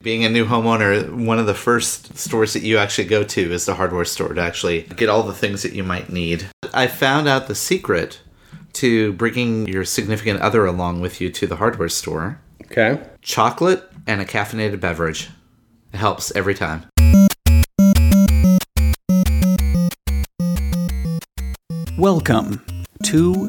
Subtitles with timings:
[0.00, 3.66] Being a new homeowner, one of the first stores that you actually go to is
[3.66, 6.46] the hardware store to actually get all the things that you might need.
[6.72, 8.20] I found out the secret
[8.74, 13.00] to bringing your significant other along with you to the hardware store Okay.
[13.22, 15.30] chocolate and a caffeinated beverage.
[15.92, 16.86] It helps every time.
[21.98, 22.64] Welcome
[23.06, 23.48] to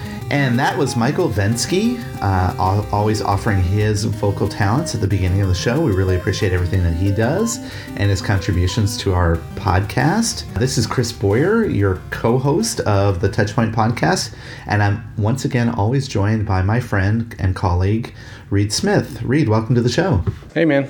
[0.31, 5.49] And that was Michael Vensky, uh, always offering his vocal talents at the beginning of
[5.49, 5.81] the show.
[5.81, 7.57] We really appreciate everything that he does
[7.97, 10.45] and his contributions to our podcast.
[10.53, 14.33] This is Chris Boyer, your co host of the Touchpoint podcast.
[14.67, 18.15] And I'm once again always joined by my friend and colleague,
[18.49, 19.21] Reed Smith.
[19.23, 20.23] Reed, welcome to the show.
[20.53, 20.89] Hey, man.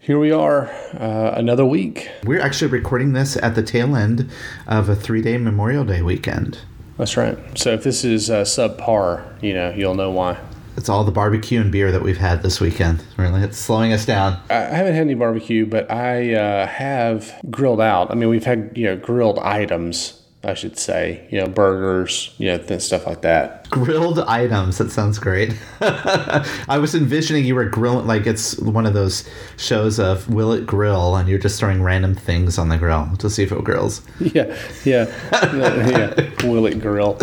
[0.00, 0.66] Here we are,
[0.98, 2.10] uh, another week.
[2.24, 4.30] We're actually recording this at the tail end
[4.66, 6.58] of a three day Memorial Day weekend.
[7.02, 7.36] That's right.
[7.58, 10.38] So if this is uh, subpar, you know, you'll know why.
[10.76, 13.04] It's all the barbecue and beer that we've had this weekend.
[13.16, 14.38] Really, it's slowing us down.
[14.48, 18.12] I haven't had any barbecue, but I uh, have grilled out.
[18.12, 21.26] I mean, we've had you know grilled items, I should say.
[21.30, 23.70] You know, burgers, you know, th- stuff like that.
[23.70, 24.78] Grilled items.
[24.78, 25.56] That sounds great.
[25.80, 30.66] I was envisioning you were grilling, like it's one of those shows of Will It
[30.66, 34.02] Grill, and you're just throwing random things on the grill to see if it grills.
[34.20, 36.46] Yeah, yeah, yeah.
[36.48, 37.18] Will it grill?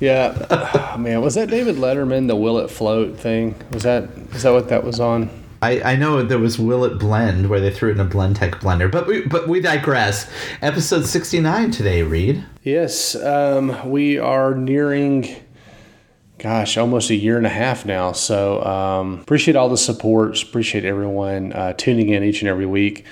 [0.00, 1.20] Yeah, Oh, man.
[1.22, 3.54] Was that David Letterman, the Will It Float thing?
[3.72, 5.30] Was that is that what that was on?
[5.62, 8.60] I, I know there was Will It Blend where they threw it in a Blendtec
[8.60, 10.30] blender, but we but we digress.
[10.60, 12.44] Episode 69 today, Reed.
[12.62, 15.34] Yes, um, we are nearing,
[16.38, 18.12] gosh, almost a year and a half now.
[18.12, 20.42] So um, appreciate all the support.
[20.42, 23.04] Appreciate everyone uh, tuning in each and every week.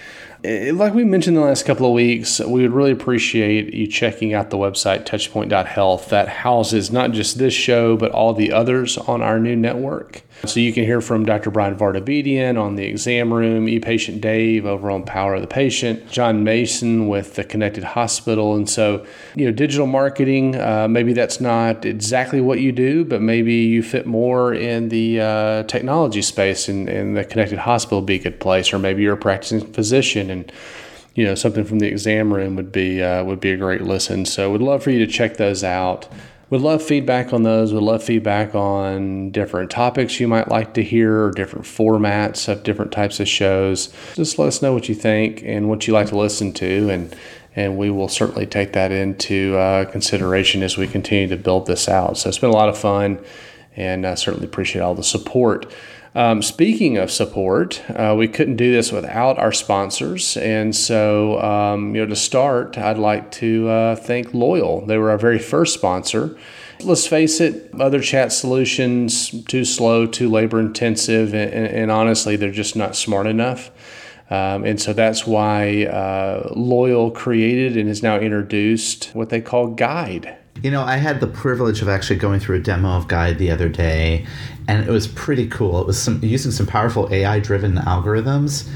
[0.45, 4.35] Eh, Like we mentioned the last couple of weeks, we would really appreciate you checking
[4.35, 9.23] out the website touchpoint.health that houses not just this show, but all the others on
[9.23, 10.23] our new network.
[10.45, 11.51] So you can hear from Dr.
[11.53, 16.43] Bryan Vartabedian on the exam room, ePatient Dave over on Power of the Patient, John
[16.43, 18.57] Mason with the Connected Hospital.
[18.57, 23.23] And so, you know, digital marketing, uh, maybe that's not exactly what you do, but
[23.23, 28.07] maybe you fit more in the uh, technology space and, and the Connected Hospital would
[28.07, 28.73] be a good place.
[28.73, 30.53] Or maybe you're a practicing physician and
[31.15, 34.25] you know something from the exam room would be uh, would be a great listen.
[34.25, 36.09] So would love for you to check those out.
[36.51, 37.73] Would love feedback on those.
[37.73, 42.63] Would love feedback on different topics you might like to hear, or different formats of
[42.63, 43.91] different types of shows.
[44.17, 47.17] Just let us know what you think and what you like to listen to, and
[47.57, 51.89] and we will certainly take that into uh, consideration as we continue to build this
[51.89, 52.19] out.
[52.19, 53.19] So it's been a lot of fun,
[53.77, 55.73] and I certainly appreciate all the support.
[56.15, 60.37] Um, speaking of support, uh, we couldn't do this without our sponsors.
[60.37, 64.85] And so, um, you know, to start, I'd like to uh, thank Loyal.
[64.85, 66.37] They were our very first sponsor.
[66.83, 72.51] Let's face it, other chat solutions, too slow, too labor intensive, and, and, honestly, they're
[72.51, 73.71] just not smart enough.
[74.31, 79.69] Um, and so that's why uh, Loyal created and has now introduced what they call
[79.69, 80.37] Guide.
[80.63, 83.51] You know, I had the privilege of actually going through a demo of Guide the
[83.51, 84.25] other day,
[84.69, 85.81] and it was pretty cool.
[85.81, 88.69] It was some using some powerful AI-driven algorithms.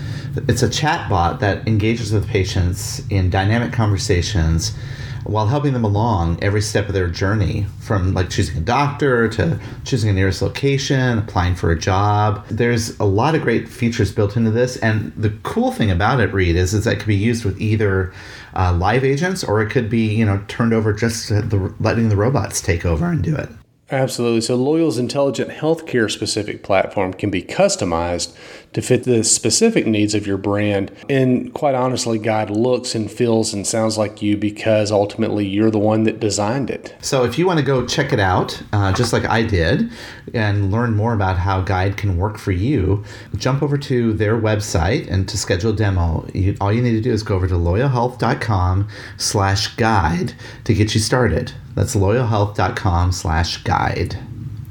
[0.49, 4.77] It's a chatbot that engages with patients in dynamic conversations
[5.23, 9.59] while helping them along every step of their journey from like choosing a doctor to
[9.85, 14.37] choosing a nearest location applying for a job there's a lot of great features built
[14.37, 17.17] into this and the cool thing about it reed is, is that it can be
[17.17, 18.13] used with either
[18.57, 22.17] uh, live agents or it could be you know turned over just the, letting the
[22.17, 23.49] robots take over and do it
[23.89, 24.41] Absolutely.
[24.41, 28.37] So, Loyal's intelligent healthcare specific platform can be customized
[28.77, 30.95] to fit the specific needs of your brand.
[31.09, 35.79] And quite honestly, Guide looks and feels and sounds like you because ultimately you're the
[35.79, 36.95] one that designed it.
[37.01, 39.91] So if you want to go check it out, uh, just like I did,
[40.35, 43.03] and learn more about how Guide can work for you,
[43.37, 46.29] jump over to their website and to schedule a demo.
[46.35, 50.35] You, all you need to do is go over to loyalhealth.com slash guide
[50.65, 51.51] to get you started.
[51.75, 54.19] That's loyalhealth.com slash guide.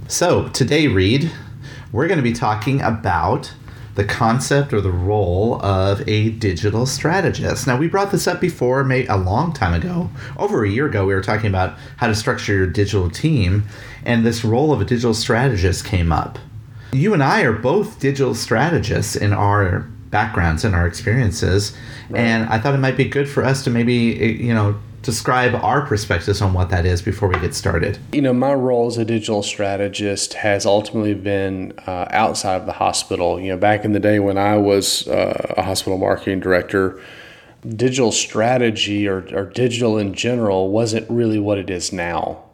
[0.07, 1.31] So today, Reed,
[1.91, 3.51] we're going to be talking about
[3.95, 7.65] the concept or the role of a digital strategist.
[7.65, 11.05] Now, we brought this up before, may a long time ago, over a year ago.
[11.05, 13.63] We were talking about how to structure your digital team,
[14.03, 16.37] and this role of a digital strategist came up.
[16.91, 21.75] You and I are both digital strategists in our backgrounds and our experiences.
[22.09, 22.21] Right.
[22.21, 25.55] And I thought it might be good for us to maybe, eh, you know, describe
[25.55, 27.99] our perspectives on what that is before we get started.
[28.11, 32.73] You know, my role as a digital strategist has ultimately been uh, outside of the
[32.73, 33.39] hospital.
[33.39, 36.99] You know, back in the day when I was uh, a hospital marketing director,
[37.67, 42.44] digital strategy or, or digital in general wasn't really what it is now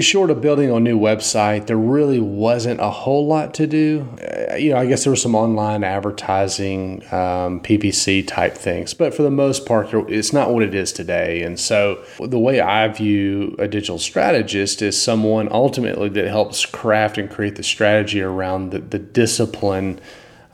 [0.00, 4.08] short of building a new website, there really wasn't a whole lot to do.
[4.18, 9.14] Uh, you know, I guess there was some online advertising, um, PPC type things, but
[9.14, 11.42] for the most part, it's not what it is today.
[11.42, 17.18] And so, the way I view a digital strategist is someone ultimately that helps craft
[17.18, 20.00] and create the strategy around the, the discipline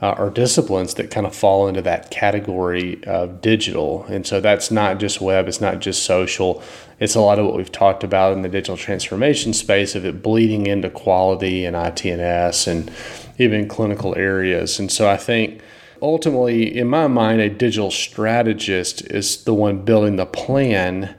[0.01, 4.03] uh, or disciplines that kind of fall into that category of digital.
[4.05, 6.61] And so that's not just web, it's not just social.
[6.99, 10.23] It's a lot of what we've talked about in the digital transformation space of it
[10.23, 12.91] bleeding into quality and ITNS and
[13.37, 14.79] even clinical areas.
[14.79, 15.61] And so I think
[16.01, 21.15] ultimately, in my mind, a digital strategist is the one building the plan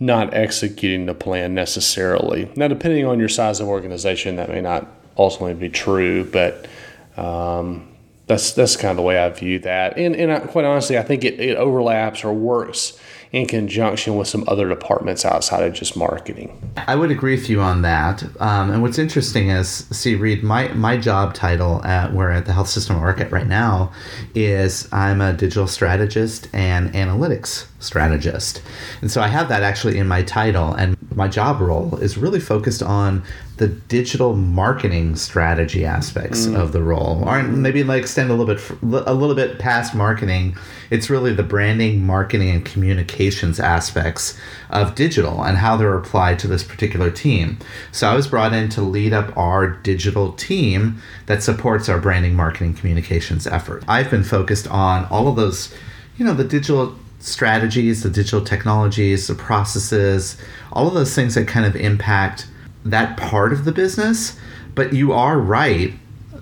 [0.00, 2.50] not executing the plan necessarily.
[2.54, 4.86] Now, depending on your size of organization, that may not
[5.16, 6.68] ultimately be true, but
[7.16, 9.98] um, that's that's kind of the way I view that.
[9.98, 12.98] And and I, quite honestly, I think it, it overlaps or works
[13.32, 16.72] in conjunction with some other departments outside of just marketing.
[16.76, 18.22] I would agree with you on that.
[18.40, 22.52] Um, and what's interesting is, see, Reed, my, my job title at where at the
[22.52, 23.92] health system at right now
[24.34, 28.62] is I'm a digital strategist and analytics strategist.
[29.00, 32.40] And so I have that actually in my title, and my job role is really
[32.40, 33.22] focused on
[33.58, 36.56] the digital marketing strategy aspects mm.
[36.56, 40.56] of the role, or maybe like extend a little bit a little bit past marketing.
[40.90, 44.38] It's really the branding, marketing, and communications aspects
[44.70, 47.58] of digital and how they're applied to this particular team.
[47.92, 52.34] So I was brought in to lead up our digital team that supports our branding,
[52.34, 53.84] marketing, communications effort.
[53.86, 55.74] I've been focused on all of those,
[56.16, 60.36] you know, the digital strategies, the digital technologies, the processes,
[60.72, 62.48] all of those things that kind of impact
[62.84, 64.38] that part of the business.
[64.74, 65.94] But you are right.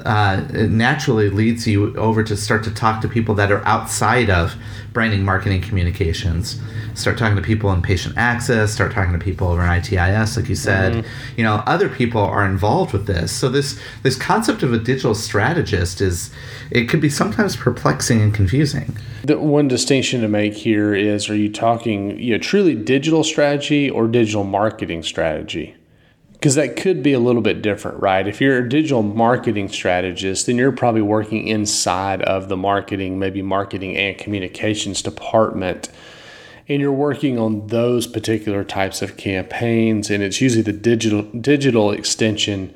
[0.04, 4.30] Uh, it naturally leads you over to start to talk to people that are outside
[4.30, 4.54] of
[4.92, 6.58] branding, marketing, communications.
[6.94, 8.72] Start talking to people in patient access.
[8.72, 10.92] Start talking to people over in ITIS, like you said.
[10.94, 11.38] Mm-hmm.
[11.38, 13.30] You know, other people are involved with this.
[13.30, 16.30] So this this concept of a digital strategist is
[16.70, 18.96] it could be sometimes perplexing and confusing.
[19.22, 23.90] The one distinction to make here is: Are you talking you know truly digital strategy
[23.90, 25.75] or digital marketing strategy?
[26.46, 28.28] Because that could be a little bit different, right?
[28.28, 33.42] If you're a digital marketing strategist, then you're probably working inside of the marketing, maybe
[33.42, 35.88] marketing and communications department,
[36.68, 41.90] and you're working on those particular types of campaigns, and it's usually the digital digital
[41.90, 42.72] extension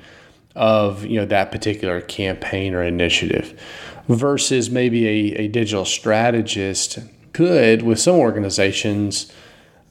[0.56, 3.56] of you know that particular campaign or initiative,
[4.08, 6.98] versus maybe a, a digital strategist
[7.32, 9.32] could with some organizations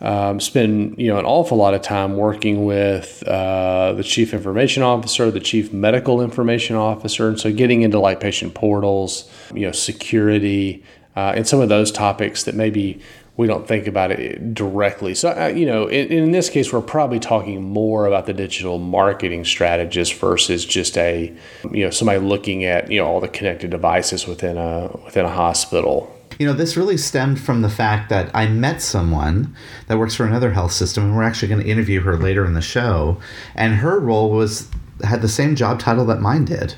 [0.01, 4.83] um, spend you know an awful lot of time working with uh, the chief information
[4.83, 9.71] officer, the chief medical information officer, and so getting into like patient portals, you know,
[9.71, 10.83] security,
[11.15, 13.01] uh, and some of those topics that maybe
[13.35, 15.15] we don't think about it directly.
[15.15, 18.79] So uh, you know, in, in, this case, we're probably talking more about the digital
[18.79, 21.33] marketing strategist versus just a
[21.71, 25.29] you know somebody looking at you know all the connected devices within a within a
[25.29, 29.53] hospital you know, this really stemmed from the fact that I met someone
[29.87, 32.53] that works for another health system, and we're actually going to interview her later in
[32.53, 33.19] the show.
[33.55, 34.69] And her role was
[35.03, 36.75] had the same job title that mine did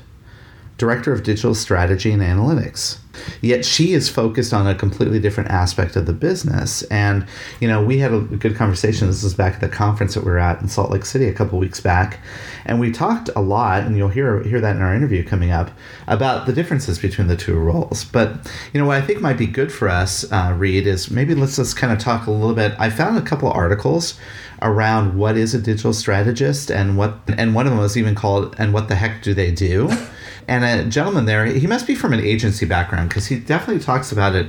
[0.78, 2.98] Director of Digital Strategy and Analytics.
[3.40, 6.82] Yet she is focused on a completely different aspect of the business.
[6.84, 7.26] And,
[7.60, 9.06] you know, we had a good conversation.
[9.08, 11.32] This was back at the conference that we were at in Salt Lake City a
[11.32, 12.20] couple weeks back.
[12.64, 15.70] And we talked a lot, and you'll hear, hear that in our interview coming up,
[16.06, 18.04] about the differences between the two roles.
[18.04, 21.34] But, you know, what I think might be good for us, uh, Reed, is maybe
[21.34, 22.74] let's just kind of talk a little bit.
[22.78, 24.18] I found a couple articles
[24.62, 28.54] around what is a digital strategist and what and one of them was even called
[28.58, 29.90] and what the heck do they do
[30.48, 34.12] and a gentleman there, he must be from an agency background because he definitely talks
[34.12, 34.48] about it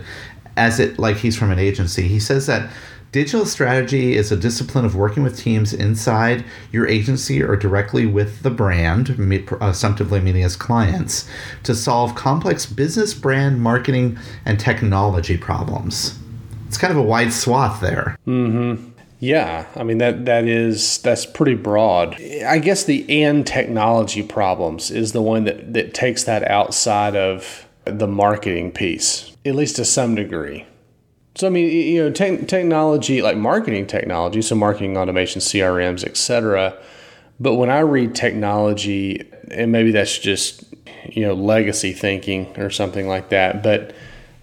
[0.58, 2.08] as it like he's from an agency.
[2.08, 2.72] He says that
[3.12, 8.41] digital strategy is a discipline of working with teams inside your agency or directly with
[8.41, 9.10] the brand,
[9.62, 11.29] assumptively meaning as clients,
[11.63, 16.17] to solve complex business, brand, marketing, and technology problems.
[16.67, 18.17] It's kind of a wide swath there.
[18.25, 18.92] Mm-hmm.
[19.24, 22.22] Yeah, I mean that that is that's pretty broad.
[22.46, 27.65] I guess the and technology problems is the one that that takes that outside of
[27.86, 30.65] the marketing piece, at least to some degree.
[31.36, 36.77] So I mean, you know, te- technology like marketing technology, so marketing automation, CRMs, etc.
[37.39, 40.65] But when I read technology, and maybe that's just
[41.10, 43.96] you know legacy thinking or something like that, but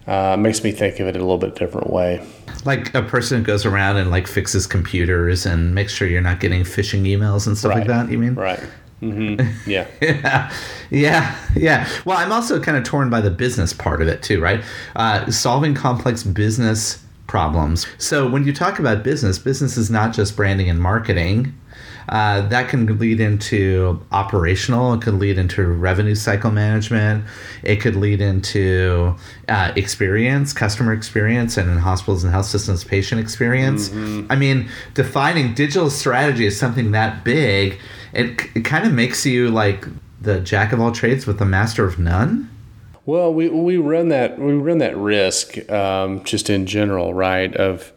[0.07, 2.27] uh, makes me think of it a little bit different way.
[2.65, 6.39] Like a person who goes around and like fixes computers and makes sure you're not
[6.39, 7.79] getting phishing emails and stuff right.
[7.79, 8.11] like that.
[8.11, 8.35] You mean?
[8.35, 8.63] Right.
[9.01, 9.47] Mm-hmm.
[9.69, 9.87] Yeah.
[10.01, 10.53] yeah.
[10.89, 11.35] Yeah.
[11.55, 11.89] Yeah.
[12.05, 14.63] Well, I'm also kind of torn by the business part of it too, right?
[14.95, 17.87] Uh, solving complex business problems.
[17.97, 21.57] So when you talk about business, business is not just branding and marketing.
[22.11, 24.93] Uh, that can lead into operational.
[24.93, 27.23] It could lead into revenue cycle management.
[27.63, 29.15] It could lead into
[29.47, 33.87] uh, experience, customer experience, and in hospitals and health systems, patient experience.
[33.87, 34.29] Mm-hmm.
[34.29, 37.79] I mean, defining digital strategy as something that big,
[38.11, 39.85] it, it kind of makes you like
[40.19, 42.49] the jack of all trades with the master of none.
[43.05, 47.55] Well, we, we run that we run that risk um, just in general, right?
[47.55, 47.93] Of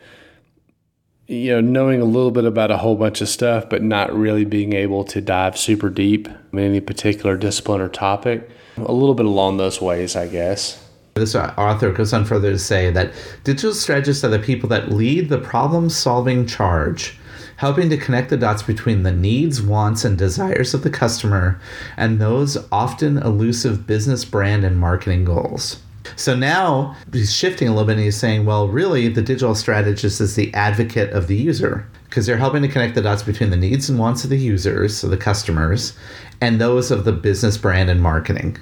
[1.27, 4.45] you know knowing a little bit about a whole bunch of stuff, but not really
[4.45, 8.49] being able to dive super deep in any particular discipline or topic.
[8.77, 10.81] A little bit along those ways, I guess.
[11.15, 13.13] This uh, author goes on further to say that
[13.45, 17.17] digital strategists are the people that lead the problem solving charge
[17.57, 21.61] helping to connect the dots between the needs, wants, and desires of the customer
[21.97, 25.81] and those often elusive business brand and marketing goals.
[26.17, 30.21] So now he's shifting a little bit and he's saying, well, really, the digital strategist
[30.21, 33.57] is the advocate of the user because they're helping to connect the dots between the
[33.57, 35.97] needs and wants of the users, so the customers,
[36.41, 38.57] and those of the business brand and marketing.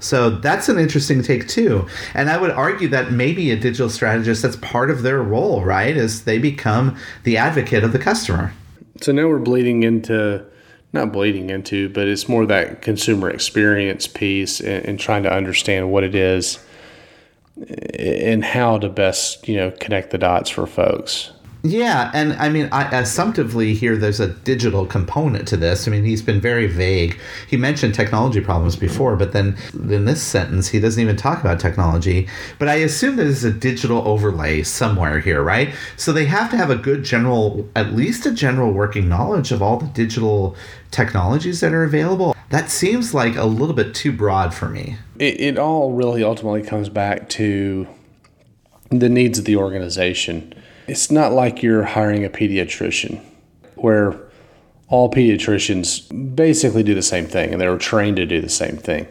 [0.00, 1.86] So that's an interesting take too.
[2.14, 5.96] And I would argue that maybe a digital strategist, that's part of their role, right?
[5.96, 8.52] Is they become the advocate of the customer.
[9.00, 10.44] So now we're bleeding into,
[10.92, 15.90] not bleeding into, but it's more that consumer experience piece and, and trying to understand
[15.90, 16.58] what it is
[17.68, 21.32] eh, and how to best, you know, connect the dots for folks.
[21.62, 25.86] Yeah, and I mean, I assumptively here there's a digital component to this.
[25.86, 27.18] I mean, he's been very vague.
[27.48, 31.60] He mentioned technology problems before, but then in this sentence, he doesn't even talk about
[31.60, 32.28] technology.
[32.58, 35.74] But I assume there's a digital overlay somewhere here, right?
[35.96, 39.60] So they have to have a good general, at least a general working knowledge of
[39.60, 40.56] all the digital
[40.90, 42.34] technologies that are available.
[42.48, 44.96] That seems like a little bit too broad for me.
[45.18, 47.86] It, it all really ultimately comes back to
[48.90, 50.54] the needs of the organization
[50.90, 53.20] it's not like you're hiring a pediatrician
[53.76, 54.20] where
[54.88, 58.76] all pediatricians basically do the same thing and they were trained to do the same
[58.76, 59.06] thing.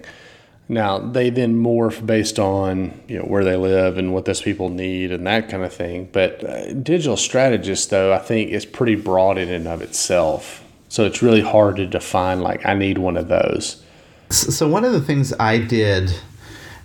[0.67, 4.67] Now they then morph based on you know where they live and what those people
[4.67, 6.09] need and that kind of thing.
[6.11, 10.63] But uh, digital strategist, though, I think is pretty broad in and of itself.
[10.89, 13.81] So it's really hard to define like I need one of those.
[14.29, 16.13] So one of the things I did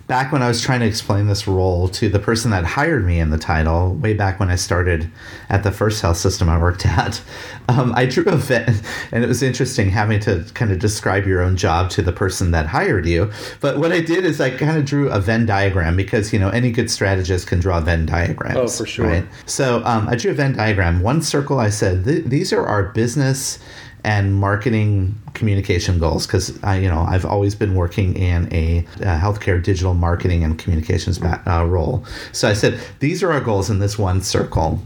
[0.07, 3.19] back when I was trying to explain this role to the person that hired me
[3.19, 5.09] in the title, way back when I started
[5.49, 7.21] at the first health system I worked at,
[7.67, 8.75] um, I drew a Venn,
[9.11, 12.51] and it was interesting having to kind of describe your own job to the person
[12.51, 13.31] that hired you.
[13.61, 16.49] But what I did is I kind of drew a Venn diagram because you know
[16.49, 18.57] any good strategist can draw Venn diagrams.
[18.57, 19.07] Oh, for sure.
[19.07, 19.25] Right?
[19.45, 21.01] So um, I drew a Venn diagram.
[21.01, 23.59] One circle, I said these are our business
[24.05, 29.19] and marketing communication goals because I, you know, I've always been working in a, a
[29.19, 32.05] healthcare digital marketing and communications uh, role.
[32.31, 34.79] So I said these are our goals in this one circle.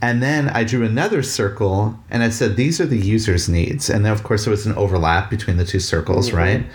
[0.00, 3.90] And then I drew another circle and I said, these are the user's needs.
[3.90, 6.36] And then, of course, there was an overlap between the two circles, mm-hmm.
[6.36, 6.66] right?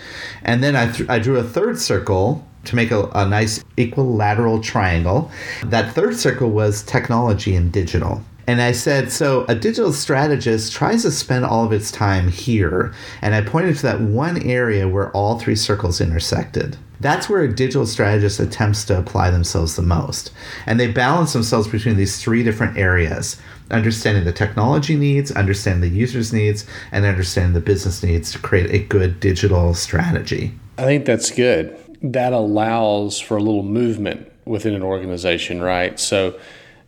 [0.42, 4.60] And then I, th- I drew a third circle to make a, a nice equilateral
[4.60, 5.30] triangle.
[5.64, 8.22] That third circle was technology and digital.
[8.50, 12.92] And I said, so a digital strategist tries to spend all of its time here.
[13.22, 16.76] And I pointed to that one area where all three circles intersected.
[16.98, 20.32] That's where a digital strategist attempts to apply themselves the most.
[20.66, 23.40] And they balance themselves between these three different areas
[23.70, 28.68] understanding the technology needs, understanding the user's needs, and understanding the business needs to create
[28.72, 30.52] a good digital strategy.
[30.76, 31.78] I think that's good.
[32.02, 36.00] That allows for a little movement within an organization, right?
[36.00, 36.36] So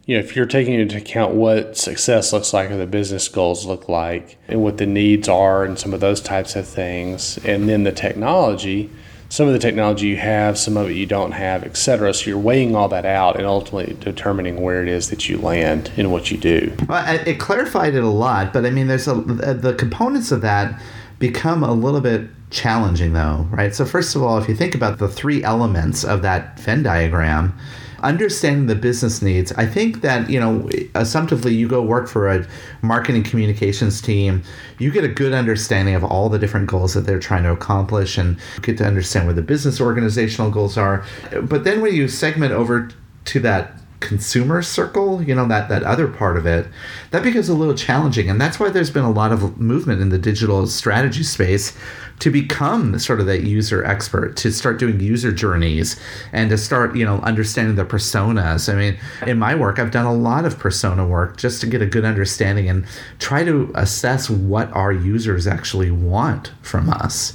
[0.04, 3.66] you know, if you're taking into account what success looks like or the business goals
[3.66, 7.68] look like and what the needs are and some of those types of things, and
[7.68, 8.90] then the technology,
[9.28, 12.12] some of the technology you have, some of it you don't have, et cetera.
[12.12, 15.92] So you're weighing all that out and ultimately determining where it is that you land
[15.96, 16.76] in what you do.
[16.88, 20.82] Well, it clarified it a lot, but I mean, there's a the components of that
[21.18, 23.74] become a little bit challenging though, right?
[23.74, 27.56] So first of all, if you think about the three elements of that Venn diagram,
[28.02, 29.52] understanding the business needs.
[29.52, 32.46] I think that, you know, assumptively, you go work for a
[32.82, 34.42] marketing communications team,
[34.78, 38.18] you get a good understanding of all the different goals that they're trying to accomplish
[38.18, 41.04] and get to understand where the business organizational goals are.
[41.42, 42.90] But then when you segment over
[43.26, 46.66] to that consumer circle, you know, that, that other part of it,
[47.12, 48.28] that becomes a little challenging.
[48.28, 51.76] And that's why there's been a lot of movement in the digital strategy space
[52.22, 55.98] to become sort of that user expert, to start doing user journeys
[56.30, 58.72] and to start, you know, understanding the personas.
[58.72, 61.82] I mean, in my work, I've done a lot of persona work just to get
[61.82, 62.86] a good understanding and
[63.18, 67.32] try to assess what our users actually want from us.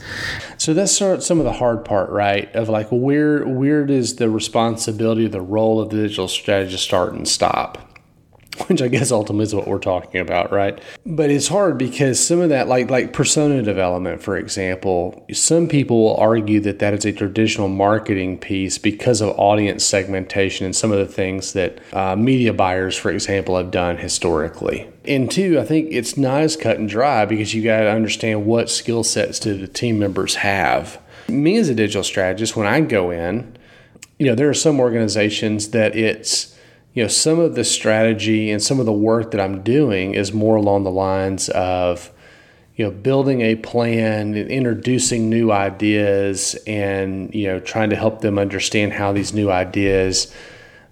[0.58, 2.50] So that's sort of some of the hard part, right?
[2.56, 7.28] Of like where where does the responsibility, the role of the digital strategist start and
[7.28, 7.87] stop?
[8.68, 10.80] Which I guess ultimately is what we're talking about, right?
[11.06, 16.04] But it's hard because some of that, like like persona development, for example, some people
[16.04, 20.92] will argue that that is a traditional marketing piece because of audience segmentation and some
[20.92, 24.90] of the things that uh, media buyers, for example, have done historically.
[25.06, 28.46] And two, I think it's not as cut and dry because you got to understand
[28.46, 31.02] what skill sets do the team members have.
[31.30, 33.58] Me as a digital strategist, when I go in,
[34.20, 36.57] you know, there are some organizations that it's
[36.98, 40.34] you know, some of the strategy and some of the work that I'm doing is
[40.34, 42.12] more along the lines of,
[42.76, 48.22] you know, building a plan and introducing new ideas and, you know, trying to help
[48.22, 50.34] them understand how these new ideas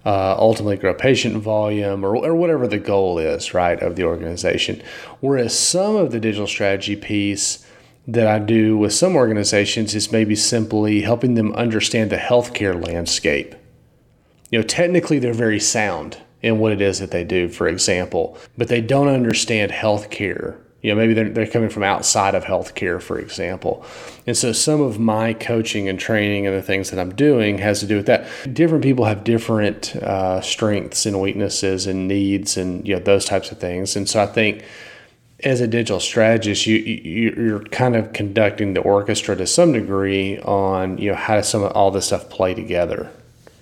[0.04, 4.80] uh, ultimately grow patient volume or, or whatever the goal is, right, of the organization.
[5.18, 7.66] Whereas some of the digital strategy piece
[8.06, 13.56] that I do with some organizations is maybe simply helping them understand the healthcare landscape
[14.50, 18.38] you know, technically they're very sound in what it is that they do, for example,
[18.56, 20.58] but they don't understand healthcare.
[20.82, 23.84] You know, maybe they're, they're coming from outside of healthcare, for example.
[24.26, 27.80] And so some of my coaching and training and the things that I'm doing has
[27.80, 28.28] to do with that.
[28.52, 33.50] Different people have different uh, strengths and weaknesses and needs and, you know, those types
[33.50, 33.96] of things.
[33.96, 34.64] And so I think
[35.42, 40.38] as a digital strategist, you, you you're kind of conducting the orchestra to some degree
[40.40, 43.10] on, you know, how does some of all this stuff play together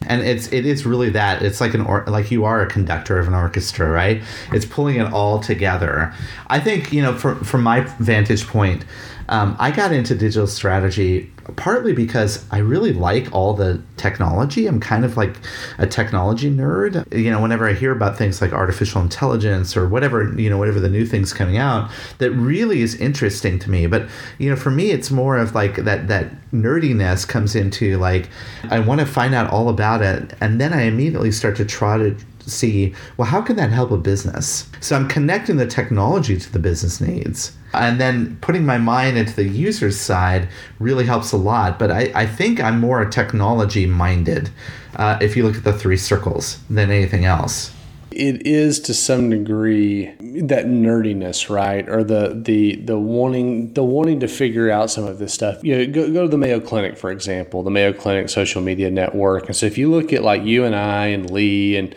[0.07, 1.43] and it's it is really that.
[1.43, 4.23] It's like an or like you are a conductor of an orchestra right?
[4.53, 6.15] It's pulling it all together.
[6.49, 8.85] I think you know from from my vantage point
[9.29, 14.67] um, I got into digital strategy partly because I really like all the technology.
[14.67, 15.37] I'm kind of like
[15.79, 17.13] a technology nerd.
[17.17, 20.81] You know, whenever I hear about things like artificial intelligence or whatever, you know, whatever
[20.81, 23.87] the new things coming out, that really is interesting to me.
[23.87, 28.29] But you know, for me, it's more of like that that nerdiness comes into like
[28.71, 31.99] I want to find out all about it, and then I immediately start to try
[31.99, 32.17] to
[32.51, 36.59] see well how can that help a business so i'm connecting the technology to the
[36.59, 41.79] business needs and then putting my mind into the user's side really helps a lot
[41.79, 44.51] but i, I think i'm more technology minded
[44.97, 47.75] uh, if you look at the three circles than anything else
[48.15, 50.07] it is to some degree
[50.43, 51.89] that nerdiness, right?
[51.89, 55.63] Or the the the wanting the wanting to figure out some of this stuff.
[55.65, 58.91] You know, go, go to the Mayo Clinic, for example, the Mayo Clinic social media
[58.91, 59.47] network.
[59.47, 61.95] And so if you look at like you and I and Lee and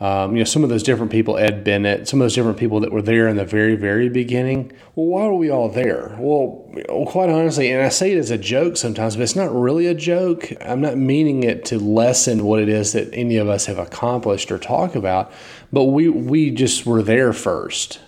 [0.00, 2.78] um, you know, some of those different people, Ed Bennett, some of those different people
[2.80, 4.70] that were there in the very, very beginning.
[4.94, 6.16] Well, why were we all there?
[6.20, 6.70] Well,
[7.08, 9.94] quite honestly, and I say it as a joke sometimes, but it's not really a
[9.94, 10.52] joke.
[10.60, 14.52] I'm not meaning it to lessen what it is that any of us have accomplished
[14.52, 15.32] or talk about,
[15.72, 17.98] but we we just were there first.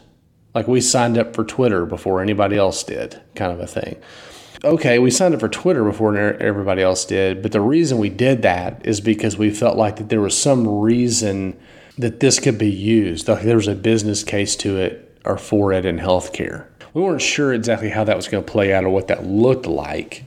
[0.54, 4.00] Like we signed up for Twitter before anybody else did, kind of a thing
[4.62, 8.42] okay, we signed up for Twitter before everybody else did, but the reason we did
[8.42, 11.58] that is because we felt like that there was some reason
[12.00, 13.28] that this could be used.
[13.28, 16.66] Like there was a business case to it or for it in healthcare.
[16.94, 19.66] We weren't sure exactly how that was going to play out or what that looked
[19.66, 20.24] like,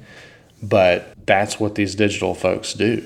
[0.61, 3.03] but that's what these digital folks do.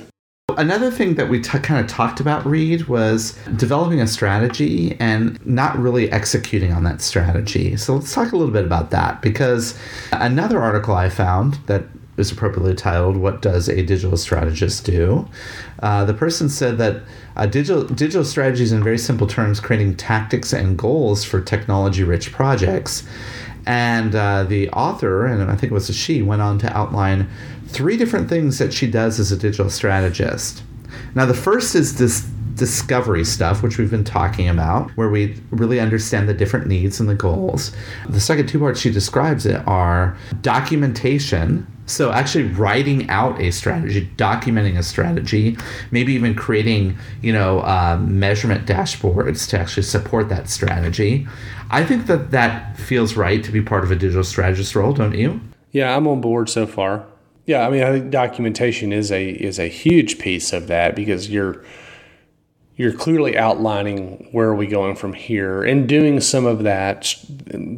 [0.57, 5.43] Another thing that we t- kind of talked about, Reed, was developing a strategy and
[5.45, 7.77] not really executing on that strategy.
[7.77, 9.77] So let's talk a little bit about that because
[10.11, 11.83] another article I found that
[12.17, 15.27] is appropriately titled "What Does a Digital Strategist Do?"
[15.81, 17.03] Uh, the person said that
[17.35, 23.03] uh, digital digital strategies, in very simple terms, creating tactics and goals for technology-rich projects.
[23.65, 27.29] And uh, the author, and I think it was a she, went on to outline
[27.67, 30.63] three different things that she does as a digital strategist.
[31.15, 32.21] Now, the first is this
[32.55, 37.09] discovery stuff, which we've been talking about, where we really understand the different needs and
[37.09, 37.71] the goals.
[38.09, 44.09] The second two parts she describes it are documentation, so actually writing out a strategy,
[44.17, 45.57] documenting a strategy,
[45.89, 51.27] maybe even creating, you know, uh, measurement dashboards to actually support that strategy.
[51.71, 55.17] I think that that feels right to be part of a digital strategist role, don't
[55.17, 55.41] you?
[55.71, 57.05] Yeah, I'm on board so far.
[57.45, 61.29] Yeah, I mean, I think documentation is a is a huge piece of that because
[61.29, 61.63] you're
[62.77, 67.13] you're clearly outlining where are we going from here and doing some of that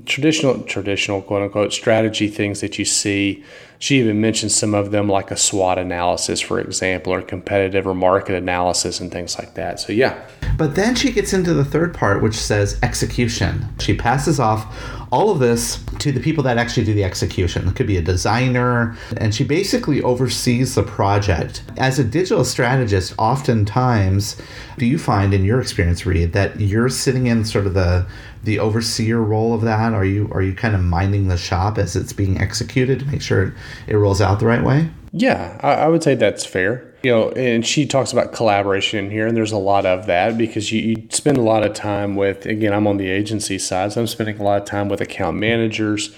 [0.06, 3.44] traditional traditional quote unquote strategy things that you see
[3.82, 7.96] she even mentioned some of them like a SWOT analysis, for example, or competitive or
[7.96, 9.80] market analysis and things like that.
[9.80, 10.22] So, yeah.
[10.58, 13.66] But then she gets into the third part, which says execution.
[13.80, 14.66] She passes off
[15.12, 17.68] all of this to the people that actually do the execution.
[17.68, 21.64] It could be a designer, and she basically oversees the project.
[21.78, 24.40] As a digital strategist, oftentimes,
[24.78, 28.06] do you find in your experience, Reed, that you're sitting in sort of the
[28.44, 29.94] the overseer role of that?
[29.94, 33.22] Are you are you kind of minding the shop as it's being executed to make
[33.22, 33.54] sure
[33.88, 34.90] it rolls out the right way?
[35.12, 36.89] Yeah, I, I would say that's fair.
[37.02, 40.72] You know, and she talks about collaboration here, and there's a lot of that because
[40.72, 42.46] you, you spend a lot of time with.
[42.46, 45.38] Again, I'm on the agency side, so I'm spending a lot of time with account
[45.38, 46.14] managers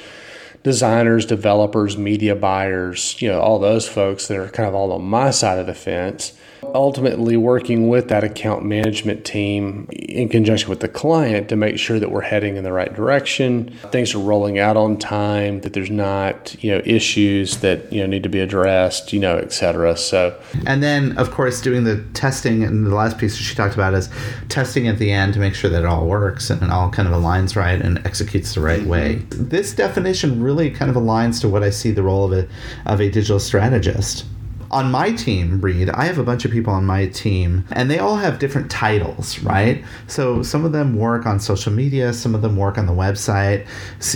[0.63, 5.03] designers, developers, media buyers, you know, all those folks that are kind of all on
[5.03, 10.79] my side of the fence ultimately working with that account management team in conjunction with
[10.79, 14.59] the client to make sure that we're heading in the right direction things are rolling
[14.59, 18.39] out on time that there's not you know issues that you know need to be
[18.39, 23.17] addressed you know etc so and then of course doing the testing and the last
[23.17, 24.09] piece she talked about is
[24.49, 27.07] testing at the end to make sure that it all works and it all kind
[27.07, 29.15] of aligns right and executes the right way.
[29.15, 29.49] Mm-hmm.
[29.49, 32.47] this definition really kind of aligns to what i see the role of a,
[32.85, 34.25] of a digital strategist
[34.71, 37.99] on my team, Reed, I have a bunch of people on my team, and they
[37.99, 39.83] all have different titles, right?
[40.07, 43.67] So some of them work on social media, some of them work on the website.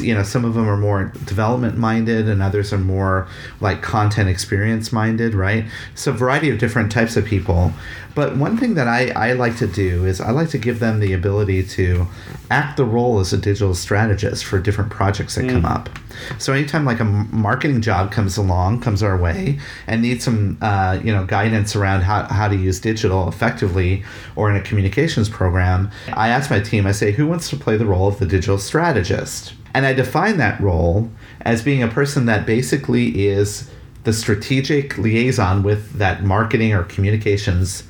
[0.02, 3.28] You know, some of them are more development minded, and others are more
[3.60, 5.66] like content experience minded, right?
[5.94, 7.74] So a variety of different types of people.
[8.16, 11.02] But one thing that I, I like to do is I like to give them
[11.02, 12.08] the ability to
[12.50, 15.52] act the role as a digital strategist for different projects that mm.
[15.52, 15.90] come up.
[16.38, 21.00] So anytime like a marketing job comes along, comes our way, and needs some uh,
[21.04, 24.04] you know guidance around how, how to use digital effectively,
[24.36, 26.86] or in a communications program, I ask my team.
[26.86, 29.54] I say, who wants to play the role of the digital strategist?
[29.74, 31.10] And I define that role
[31.42, 33.70] as being a person that basically is
[34.06, 37.84] the strategic liaison with that marketing or communications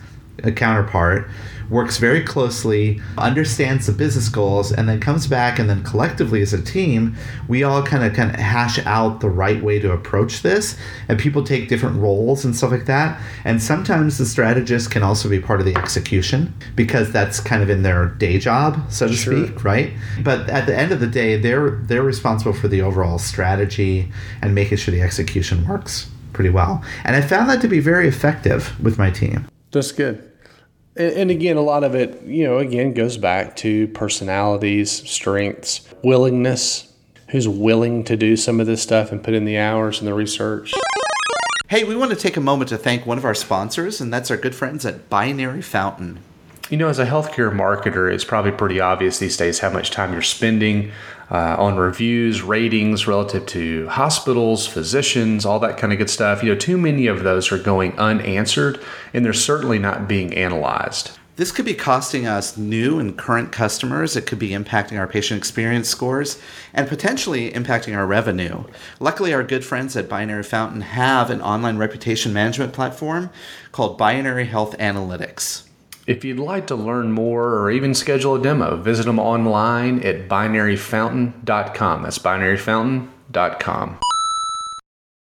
[0.56, 1.30] counterpart
[1.70, 6.54] works very closely, understands the business goals, and then comes back and then collectively as
[6.54, 7.16] a team,
[7.48, 10.78] we all kind of kind of hash out the right way to approach this.
[11.08, 13.22] And people take different roles and stuff like that.
[13.44, 17.70] And sometimes the strategist can also be part of the execution because that's kind of
[17.70, 19.46] in their day job, so to sure.
[19.46, 19.94] speak, right?
[20.24, 24.54] But at the end of the day, they're they're responsible for the overall strategy and
[24.56, 26.84] making sure the execution works pretty well.
[27.04, 29.48] And I found that to be very effective with my team.
[29.72, 30.32] That's good.
[30.96, 35.88] And, and again, a lot of it, you know, again goes back to personalities, strengths,
[36.04, 36.92] willingness.
[37.30, 40.14] Who's willing to do some of this stuff and put in the hours and the
[40.14, 40.74] research?
[41.68, 44.30] Hey, we want to take a moment to thank one of our sponsors, and that's
[44.30, 46.20] our good friends at Binary Fountain.
[46.70, 50.14] You know, as a healthcare marketer, it's probably pretty obvious these days how much time
[50.14, 50.92] you're spending
[51.32, 56.44] uh, on reviews, ratings relative to hospitals, physicians, all that kind of good stuff.
[56.44, 58.80] You know, too many of those are going unanswered,
[59.14, 61.12] and they're certainly not being analyzed.
[61.38, 64.16] This could be costing us new and current customers.
[64.16, 66.42] It could be impacting our patient experience scores
[66.74, 68.64] and potentially impacting our revenue.
[69.02, 73.32] Luckily, our good friends at Binary Fountain have an online reputation management platform
[73.74, 75.64] called Binary Health Analytics.
[76.08, 80.28] If you'd like to learn more or even schedule a demo, visit them online at
[80.28, 82.04] binaryfountain.com.
[82.04, 84.00] That's binaryfountain.com.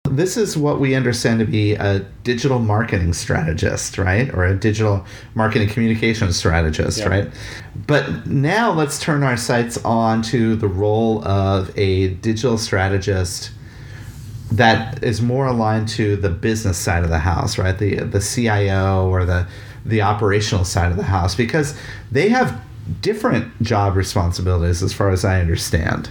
[0.05, 4.33] This is what we understand to be a digital marketing strategist, right?
[4.33, 7.09] Or a digital marketing communication strategist, yeah.
[7.09, 7.31] right?
[7.75, 13.51] But now let's turn our sights on to the role of a digital strategist
[14.53, 17.77] that is more aligned to the business side of the house, right?
[17.77, 19.47] The the CIO or the
[19.85, 21.79] the operational side of the house because
[22.11, 22.61] they have
[23.01, 26.09] different job responsibilities as far as I understand.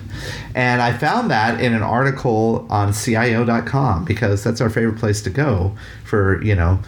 [0.53, 5.30] And I found that in an article on CIO.com because that's our favorite place to
[5.30, 6.80] go for, you know,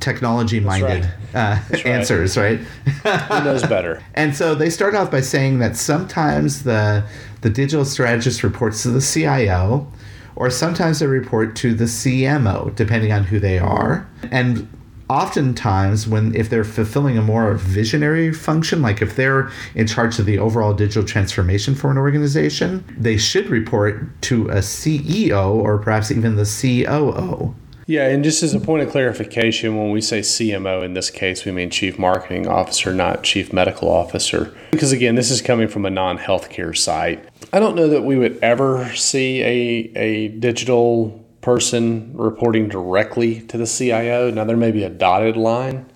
[0.00, 1.62] technology minded right.
[1.72, 2.58] uh, answers, right?
[2.58, 4.02] Who knows better?
[4.14, 7.04] and so they start off by saying that sometimes the
[7.40, 9.86] the digital strategist reports to the CIO
[10.34, 14.08] or sometimes they report to the CMO depending on who they are.
[14.32, 14.68] And
[15.08, 20.26] oftentimes when if they're fulfilling a more visionary function like if they're in charge of
[20.26, 26.10] the overall digital transformation for an organization they should report to a ceo or perhaps
[26.10, 27.54] even the coo
[27.88, 31.46] yeah, and just as a point of clarification, when we say CMO in this case,
[31.46, 34.54] we mean Chief Marketing Officer, not Chief Medical Officer.
[34.72, 37.26] Because again, this is coming from a non healthcare site.
[37.50, 43.56] I don't know that we would ever see a, a digital person reporting directly to
[43.56, 44.30] the CIO.
[44.30, 45.90] Now, there may be a dotted line.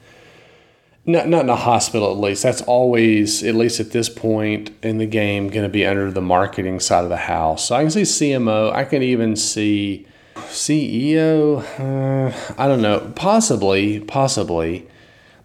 [1.05, 2.43] Not, not in a hospital, at least.
[2.43, 6.23] That's always, at least at this point in the game, going to be under the
[6.23, 7.69] marketing side of the house.
[7.69, 8.73] So I can see CMO.
[8.73, 14.89] I can even see CEO, uh, I don't know, possibly, possibly.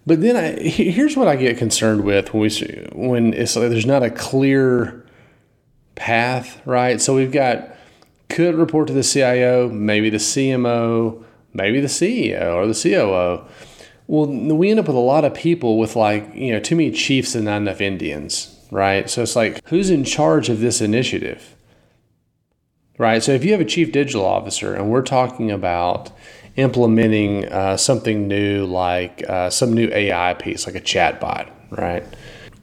[0.06, 3.84] But then I, here's what I get concerned with when we when it's like there's
[3.84, 5.04] not a clear
[5.96, 6.98] path, right?
[6.98, 7.76] So we've got
[8.28, 13.44] could report to the CIO, maybe the CMO, maybe the CEO or the COO.
[14.06, 16.90] Well, we end up with a lot of people with like, you know, too many
[16.90, 19.08] chiefs and not enough Indians, right?
[19.08, 21.54] So it's like, who's in charge of this initiative?
[22.96, 23.22] Right?
[23.22, 26.10] So if you have a chief digital officer and we're talking about
[26.56, 32.04] implementing uh, something new like uh, some new AI piece, like a chatbot, right?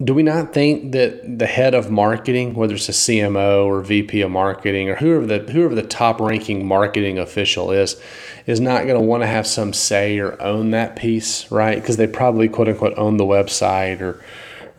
[0.03, 4.21] Do we not think that the head of marketing, whether it's a CMO or VP
[4.21, 8.01] of marketing or whoever the whoever the top ranking marketing official is,
[8.45, 11.79] is not going to want to have some say or own that piece, right?
[11.79, 14.21] Because they probably quote unquote own the website or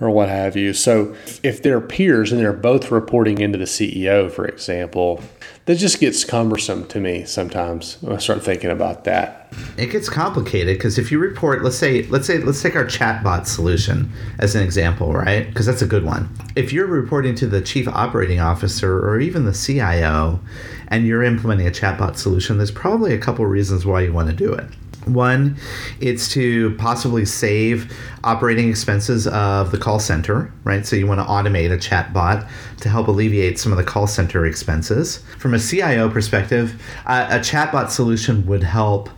[0.00, 0.74] or what have you.
[0.74, 5.22] So if they're peers and they're both reporting into the CEO, for example,
[5.66, 9.52] that just gets cumbersome to me sometimes when I start thinking about that.
[9.76, 13.46] It gets complicated because if you report, let's say, let's say, let's take our chatbot
[13.46, 15.46] solution as an example, right?
[15.48, 16.28] Because that's a good one.
[16.54, 20.40] If you're reporting to the chief operating officer or even the CIO,
[20.88, 24.34] and you're implementing a chatbot solution, there's probably a couple reasons why you want to
[24.34, 24.66] do it.
[25.06, 25.56] One,
[26.00, 30.84] it's to possibly save operating expenses of the call center, right?
[30.84, 32.44] So you want to automate a chat bot
[32.80, 35.18] to help alleviate some of the call center expenses.
[35.38, 39.08] From a CIO perspective, uh, a chatbot solution would help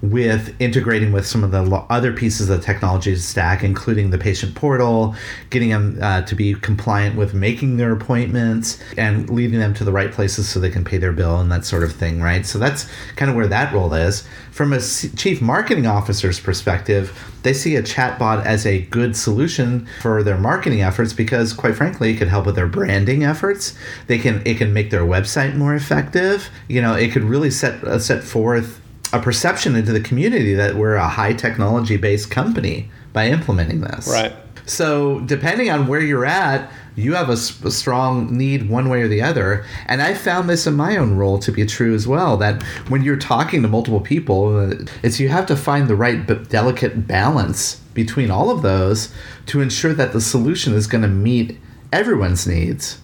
[0.00, 4.54] with integrating with some of the other pieces of the technology stack, including the patient
[4.54, 5.14] portal,
[5.50, 9.92] getting them uh, to be compliant with making their appointments, and leading them to the
[9.92, 12.46] right places so they can pay their bill and that sort of thing, right?
[12.46, 14.26] So that's kind of where that role is.
[14.52, 20.22] From a chief marketing officer's perspective, they see a chatbot as a good solution for
[20.22, 23.76] their marketing efforts because, quite frankly, it could help with their branding efforts.
[24.06, 26.50] They can it can make their website more effective.
[26.68, 28.80] You know, it could really set uh, set forth
[29.12, 34.08] a perception into the community that we're a high technology based company by implementing this.
[34.08, 34.34] Right.
[34.66, 39.08] So, depending on where you're at, you have a, a, strong need one way or
[39.08, 39.64] the other.
[39.86, 43.02] And I found this in my own role to be true as well that when
[43.02, 47.06] you're talking to multiple people, uh, it's you have to find the right but delicate
[47.06, 49.12] balance between all of those
[49.46, 51.58] to ensure that the solution is going to meet
[51.92, 53.00] everyone's needs.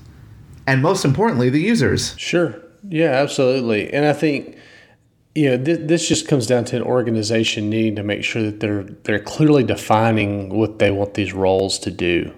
[0.67, 2.15] And most importantly, the users.
[2.19, 2.61] Sure.
[2.89, 3.93] Yeah, absolutely.
[3.93, 4.59] And I think
[5.35, 8.61] you know, th- this just comes down to an organization needing to make sure that
[8.61, 12.33] they're they're clearly defining what they want these roles to do.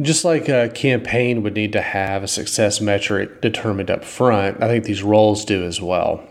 [0.00, 4.68] Just like a campaign would need to have a success metric determined up front, I
[4.68, 6.22] think these roles do as well.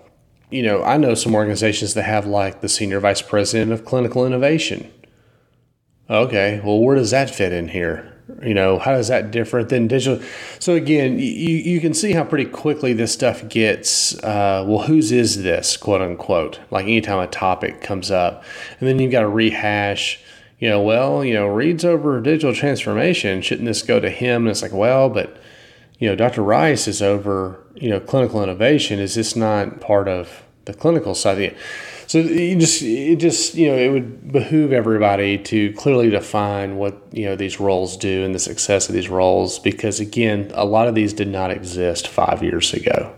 [0.51, 4.25] You know, I know some organizations that have like the senior vice president of clinical
[4.25, 4.91] innovation.
[6.09, 8.12] Okay, well, where does that fit in here?
[8.41, 10.25] You know how is that different than digital?
[10.59, 15.11] So again you, you can see how pretty quickly this stuff gets uh, well whose
[15.11, 16.59] is this quote unquote?
[16.71, 18.43] Like anytime a topic comes up
[18.79, 20.21] and then you've got to rehash
[20.59, 23.41] you know well you know Reed's over digital transformation.
[23.41, 24.43] Shouldn't this go to him?
[24.43, 25.37] And it's like well but
[25.99, 28.99] you know dr rice is over you know clinical innovation.
[28.99, 31.57] Is this not part of the clinical side of it
[32.07, 37.01] so you just it just you know it would behoove everybody to clearly define what
[37.11, 40.87] you know these roles do and the success of these roles because again a lot
[40.87, 43.13] of these did not exist five years ago.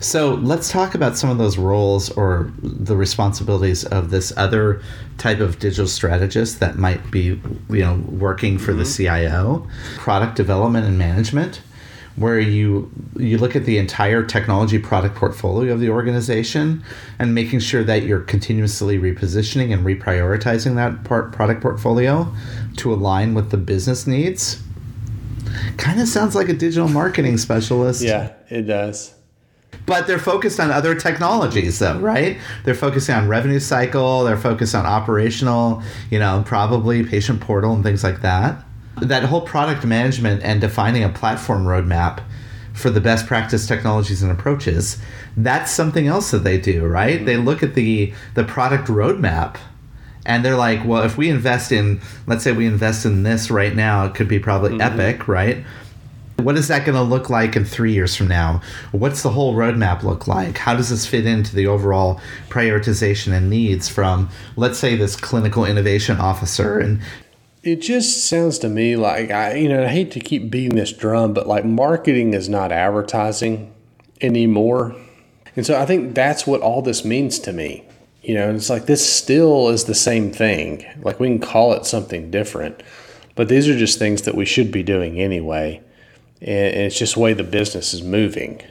[0.00, 4.80] So let's talk about some of those roles or the responsibilities of this other
[5.18, 8.80] type of digital strategist that might be, you know, working for mm-hmm.
[8.80, 11.60] the CIO, product development and management
[12.20, 16.84] where you you look at the entire technology product portfolio of the organization
[17.18, 22.30] and making sure that you're continuously repositioning and reprioritizing that part product portfolio
[22.76, 24.62] to align with the business needs.
[25.78, 28.02] Kind of sounds like a digital marketing specialist.
[28.02, 29.14] Yeah, it does.
[29.86, 32.38] But they're focused on other technologies, though, right?
[32.64, 34.24] They're focusing on revenue cycle.
[34.24, 38.62] They're focused on operational, you know, probably patient portal and things like that
[39.00, 42.22] that whole product management and defining a platform roadmap
[42.72, 44.98] for the best practice technologies and approaches
[45.36, 47.26] that's something else that they do right mm-hmm.
[47.26, 49.56] they look at the the product roadmap
[50.26, 53.74] and they're like well if we invest in let's say we invest in this right
[53.74, 55.00] now it could be probably mm-hmm.
[55.00, 55.64] epic right
[56.40, 58.60] what is that going to look like in three years from now?
[58.92, 60.58] What's the whole roadmap look like?
[60.58, 65.64] How does this fit into the overall prioritization and needs from, let's say, this clinical
[65.64, 66.78] innovation officer?
[66.78, 67.00] And
[67.62, 70.92] it just sounds to me like I, you know, I hate to keep beating this
[70.92, 73.72] drum, but like marketing is not advertising
[74.20, 74.96] anymore.
[75.56, 77.84] And so I think that's what all this means to me.
[78.22, 80.86] You know, it's like this still is the same thing.
[81.02, 82.82] Like we can call it something different,
[83.34, 85.82] but these are just things that we should be doing anyway.
[86.40, 88.62] And it's just the way the business is moving.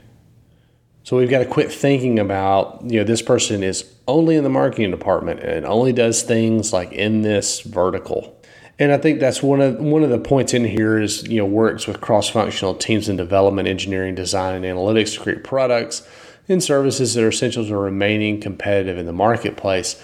[1.04, 4.49] So we've got to quit thinking about, you know, this person is only in the
[4.49, 8.38] marketing department and only does things like in this vertical.
[8.79, 11.45] And I think that's one of one of the points in here is you know
[11.45, 16.07] works with cross-functional teams in development, engineering, design, and analytics to create products
[16.47, 20.01] and services that are essential to remaining competitive in the marketplace.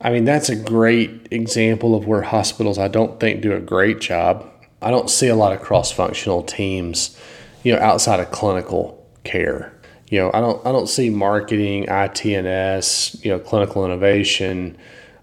[0.00, 4.00] I mean, that's a great example of where hospitals I don't think do a great
[4.00, 4.48] job.
[4.80, 7.18] I don't see a lot of cross-functional teams,
[7.64, 9.72] you know, outside of clinical care.
[10.08, 14.78] You know, I don't I don't see marketing, ITNS, you know, clinical innovation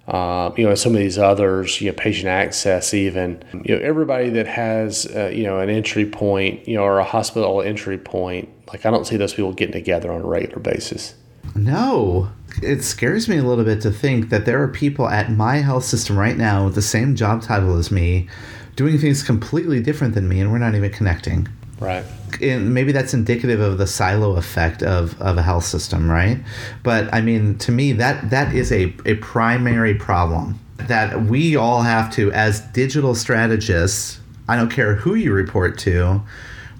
[0.08, 4.30] uh, you know, some of these others, you know, patient access, even, you know, everybody
[4.30, 8.50] that has, uh, you know, an entry point, you know, or a hospital entry point,
[8.68, 11.16] like I don't see those people getting together on a regular basis.
[11.56, 12.30] No,
[12.62, 15.86] it scares me a little bit to think that there are people at my health
[15.86, 18.28] system right now with the same job title as me
[18.76, 21.48] doing things completely different than me and we're not even connecting.
[21.82, 22.06] Right.
[22.42, 26.38] And maybe that's indicative of the silo effect of, of a health system, right?
[26.84, 31.82] But I mean, to me, that that is a, a primary problem that we all
[31.82, 36.22] have to, as digital strategists, I don't care who you report to,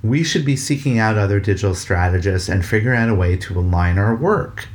[0.04, 3.98] we should be seeking out other digital strategists and figuring out a way to align
[3.98, 4.68] our work.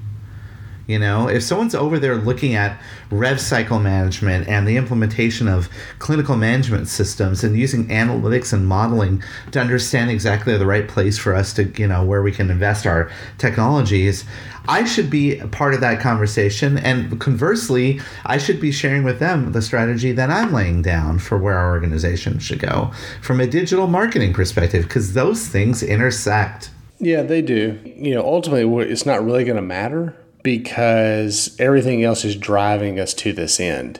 [0.86, 5.68] You know, if someone's over there looking at rev cycle management and the implementation of
[5.98, 11.34] clinical management systems and using analytics and modeling to understand exactly the right place for
[11.34, 14.24] us to, you know, where we can invest our technologies,
[14.68, 16.78] I should be part of that conversation.
[16.78, 21.36] And conversely, I should be sharing with them the strategy that I'm laying down for
[21.36, 26.70] where our organization should go from a digital marketing perspective, because those things intersect.
[26.98, 27.78] Yeah, they do.
[27.84, 30.16] You know, ultimately, it's not really going to matter
[30.46, 33.98] because everything else is driving us to this end.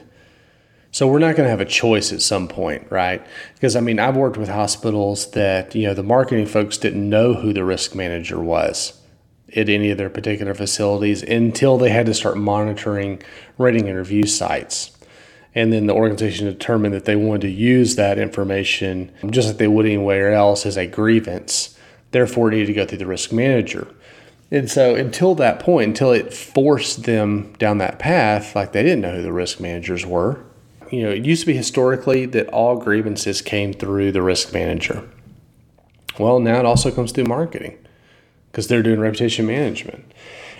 [0.91, 3.21] So we're not going to have a choice at some point, right?
[3.55, 7.33] Because I mean, I've worked with hospitals that, you know, the marketing folks didn't know
[7.33, 8.97] who the risk manager was
[9.57, 13.21] at any of their particular facilities until they had to start monitoring
[13.57, 14.97] rating and review sites.
[15.53, 19.67] And then the organization determined that they wanted to use that information just like they
[19.67, 21.77] would anywhere else as a grievance.
[22.11, 23.93] Therefore, it needed to go through the risk manager.
[24.49, 29.01] And so until that point, until it forced them down that path, like they didn't
[29.01, 30.43] know who the risk managers were.
[30.89, 35.07] You know, it used to be historically that all grievances came through the risk manager.
[36.17, 37.77] Well, now it also comes through marketing
[38.51, 40.11] because they're doing reputation management.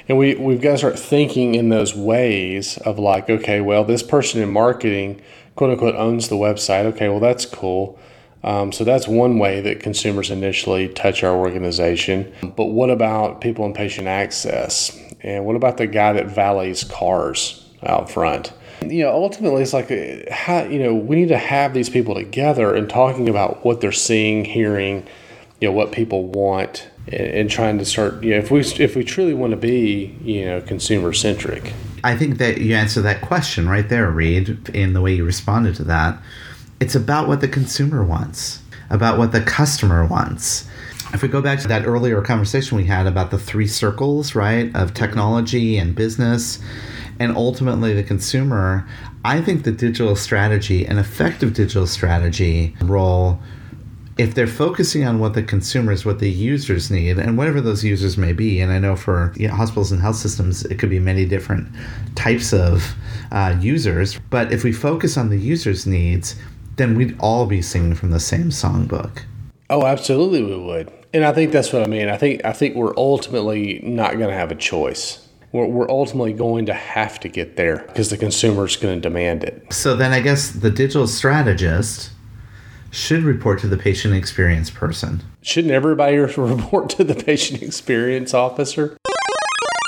[0.10, 4.04] And we, we've got to start thinking in those ways of like, okay, well, this
[4.04, 5.21] person in marketing,
[5.56, 6.86] quote unquote, owns the website.
[6.86, 7.97] Okay, well, that's cool.
[8.47, 12.31] Um, so that's one way that consumers initially touch our organization.
[12.55, 14.97] But what about people in patient access?
[15.19, 18.53] And what about the guy that valets cars out front?
[18.86, 19.89] You know, ultimately, it's like,
[20.29, 23.91] how, you know, we need to have these people together and talking about what they're
[23.91, 25.05] seeing, hearing,
[25.60, 28.95] you know, what people want, and, and trying to start, you know, if we, if
[28.95, 31.73] we truly want to be, you know, consumer centric.
[32.05, 35.75] I think that you answer that question right there, Reed, in the way you responded
[35.75, 36.17] to that
[36.79, 40.67] it's about what the consumer wants, about what the customer wants.
[41.13, 44.75] If we go back to that earlier conversation we had about the three circles, right,
[44.75, 46.59] of technology and business
[47.19, 48.87] and ultimately the consumer,
[49.23, 53.39] I think the digital strategy, an effective digital strategy role,
[54.17, 58.17] if they're focusing on what the consumers, what the users need, and whatever those users
[58.17, 60.99] may be, and I know for you know, hospitals and health systems, it could be
[60.99, 61.67] many different
[62.15, 62.95] types of
[63.31, 66.35] uh, users, but if we focus on the users' needs,
[66.77, 69.23] then we'd all be singing from the same songbook.
[69.69, 70.91] Oh, absolutely, we would.
[71.13, 72.09] And I think that's what I mean.
[72.09, 75.27] I think I think we're ultimately not going to have a choice.
[75.51, 79.01] We're, we're ultimately going to have to get there because the consumer is going to
[79.01, 79.73] demand it.
[79.73, 82.11] So then I guess the digital strategist
[82.91, 85.23] should report to the patient experience person.
[85.41, 88.97] Shouldn't everybody report to the patient experience officer?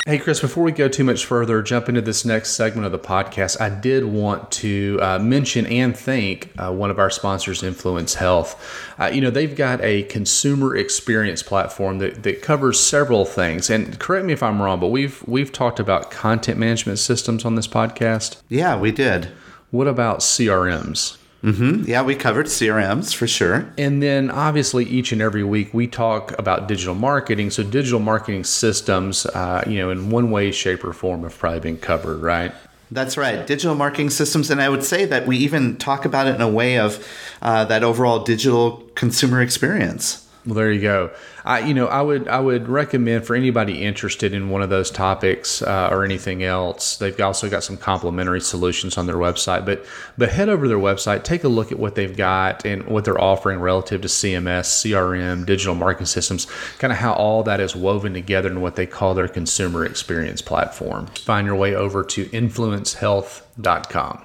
[0.10, 2.98] Hey, Chris, before we go too much further, jump into this next segment of the
[2.98, 8.16] podcast, I did want to uh, mention and thank uh, one of our sponsors, Influence
[8.16, 8.60] Health.
[8.98, 13.70] Uh, you know, they've got a consumer experience platform that, that covers several things.
[13.70, 17.54] And correct me if I'm wrong, but we've we've talked about content management systems on
[17.54, 18.38] this podcast.
[18.50, 19.28] Yeah, we did.
[19.70, 21.19] What about CRMs?
[21.44, 21.90] Mm-hmm.
[21.90, 23.72] Yeah, we covered CRMs for sure.
[23.78, 27.50] And then obviously each and every week we talk about digital marketing.
[27.50, 31.62] So digital marketing systems, uh, you know, in one way, shape, or form have probably
[31.62, 32.54] been covered, right?
[32.92, 36.34] That's right, digital marketing systems, and I would say that we even talk about it
[36.34, 37.08] in a way of
[37.40, 40.28] uh, that overall digital consumer experience.
[40.46, 41.12] Well, there you go.
[41.44, 44.90] I, you know, I would I would recommend for anybody interested in one of those
[44.90, 46.96] topics uh, or anything else.
[46.96, 49.66] They've also got some complimentary solutions on their website.
[49.66, 49.86] But
[50.18, 53.04] but head over to their website, take a look at what they've got and what
[53.04, 57.76] they're offering relative to CMS, CRM, digital marketing systems, kind of how all that is
[57.76, 61.08] woven together in what they call their consumer experience platform.
[61.08, 64.24] Find your way over to influencehealth.com.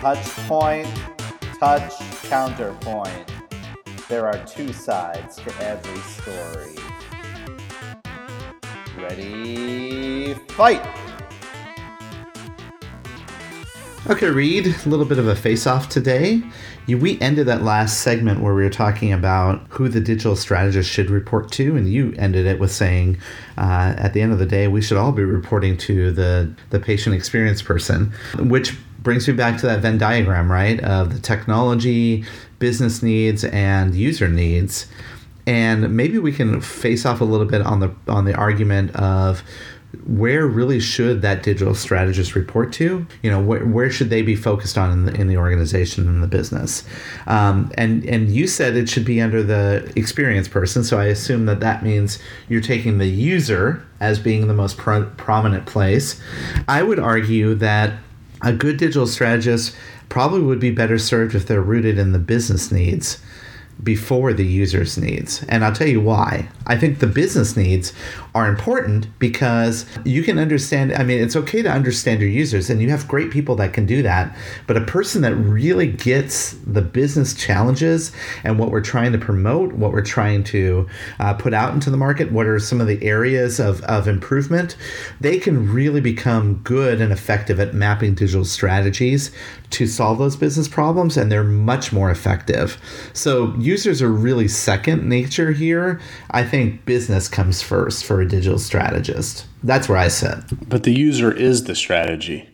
[0.00, 0.88] Touch point,
[1.60, 1.92] touch
[2.22, 3.30] counterpoint.
[4.08, 6.74] There are two sides to every story.
[8.96, 10.80] Ready, fight!
[14.08, 16.42] Okay, Reed, a little bit of a face off today.
[16.88, 21.10] We ended that last segment where we were talking about who the digital strategist should
[21.10, 23.18] report to, and you ended it with saying
[23.58, 26.80] uh, at the end of the day, we should all be reporting to the, the
[26.80, 30.80] patient experience person, which brings me back to that Venn diagram, right?
[30.80, 32.24] Of the technology,
[32.58, 34.86] business needs, and user needs.
[35.46, 39.42] And maybe we can face off a little bit on the on the argument of
[40.06, 43.06] where really should that digital strategist report to?
[43.22, 46.22] You know, where, where should they be focused on in the, in the organization and
[46.22, 46.84] the business?
[47.26, 51.46] Um, and and you said it should be under the experience person, so I assume
[51.46, 56.20] that that means you're taking the user as being the most pro- prominent place.
[56.68, 57.94] I would argue that
[58.42, 59.76] a good digital strategist
[60.08, 63.20] probably would be better served if they're rooted in the business needs
[63.82, 65.42] before the user's needs.
[65.44, 66.48] And I'll tell you why.
[66.66, 67.92] I think the business needs
[68.34, 72.80] are important because you can understand, I mean, it's okay to understand your users, and
[72.80, 74.36] you have great people that can do that.
[74.66, 78.12] But a person that really gets the business challenges
[78.44, 81.96] and what we're trying to promote, what we're trying to uh, put out into the
[81.96, 84.76] market, what are some of the areas of, of improvement,
[85.20, 89.30] they can really become good and effective at mapping digital strategies
[89.70, 92.78] to solve those business problems, and they're much more effective.
[93.12, 96.00] So, users are really second nature here.
[96.30, 99.46] I think business comes first for a digital strategist.
[99.62, 100.38] That's where I sit.
[100.68, 102.48] But the user is the strategy.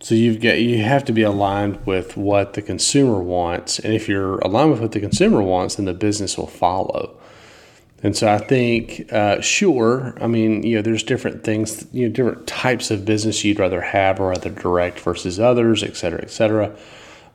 [0.00, 4.08] So you've got you have to be aligned with what the consumer wants, and if
[4.08, 7.18] you're aligned with what the consumer wants, then the business will follow.
[8.02, 12.12] And so I think, uh, sure, I mean, you know, there's different things, you know,
[12.12, 16.30] different types of business you'd rather have or rather direct versus others, et cetera, et
[16.30, 16.76] cetera.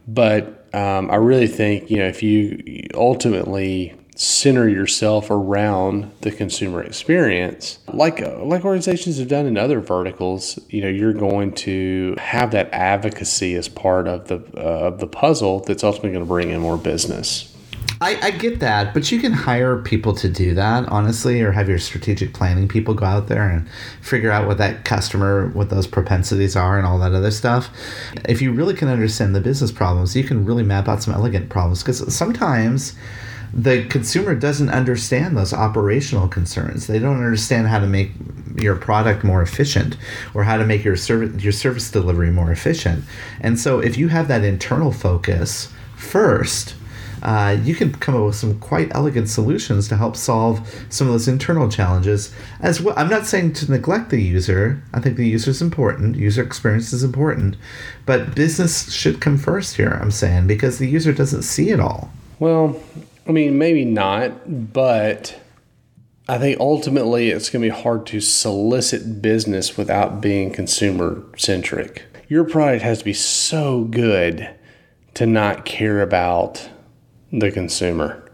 [0.08, 6.84] But um, I really think, you know, if you ultimately center yourself around the consumer
[6.84, 12.52] experience, like like organizations have done in other verticals, you know, you're going to have
[12.52, 16.50] that advocacy as part of the uh, of the puzzle that's ultimately going to bring
[16.50, 17.56] in more business.
[18.02, 21.68] I, I, get that, but you can hire people to do that, honestly, or have
[21.68, 23.68] your strategic planning people go out there and
[24.02, 27.70] figure out what that customer, what those propensities are, and all that other stuff.
[28.28, 31.50] If you really can understand the business problems, you can really map out some elegant
[31.50, 32.96] problems because sometimes
[33.54, 36.88] the consumer doesn't understand those operational concerns.
[36.88, 38.12] They don't understand how to make
[38.56, 39.98] your product more efficient
[40.34, 43.04] or how to make your service your service delivery more efficient.
[43.42, 46.76] And so if you have that internal focus first,
[47.22, 51.14] uh, you can come up with some quite elegant solutions to help solve some of
[51.14, 52.94] those internal challenges as well.
[52.98, 54.82] I'm not saying to neglect the user.
[54.94, 56.16] I think the user is important.
[56.16, 57.58] User experience is important,
[58.06, 60.00] but business should come first here.
[60.02, 62.12] I'm saying because the user doesn't see it all.
[62.40, 62.82] Well,
[63.30, 65.40] I mean, maybe not, but
[66.28, 72.06] I think ultimately it's going to be hard to solicit business without being consumer centric.
[72.28, 74.50] Your product has to be so good
[75.14, 76.70] to not care about
[77.32, 78.28] the consumer.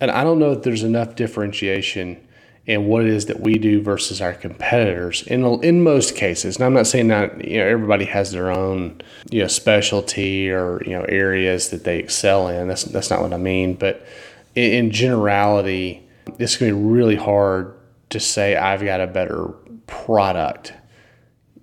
[0.00, 2.26] And I don't know if there's enough differentiation
[2.66, 6.56] in what it is that we do versus our competitors in in most cases.
[6.56, 9.00] And I'm not saying that you know everybody has their own
[9.30, 12.68] you know specialty or you know areas that they excel in.
[12.68, 13.74] That's that's not what I mean.
[13.74, 14.06] But
[14.54, 16.08] in, in generality,
[16.38, 17.74] it's going to be really hard
[18.10, 19.48] to say I've got a better
[19.86, 20.72] product.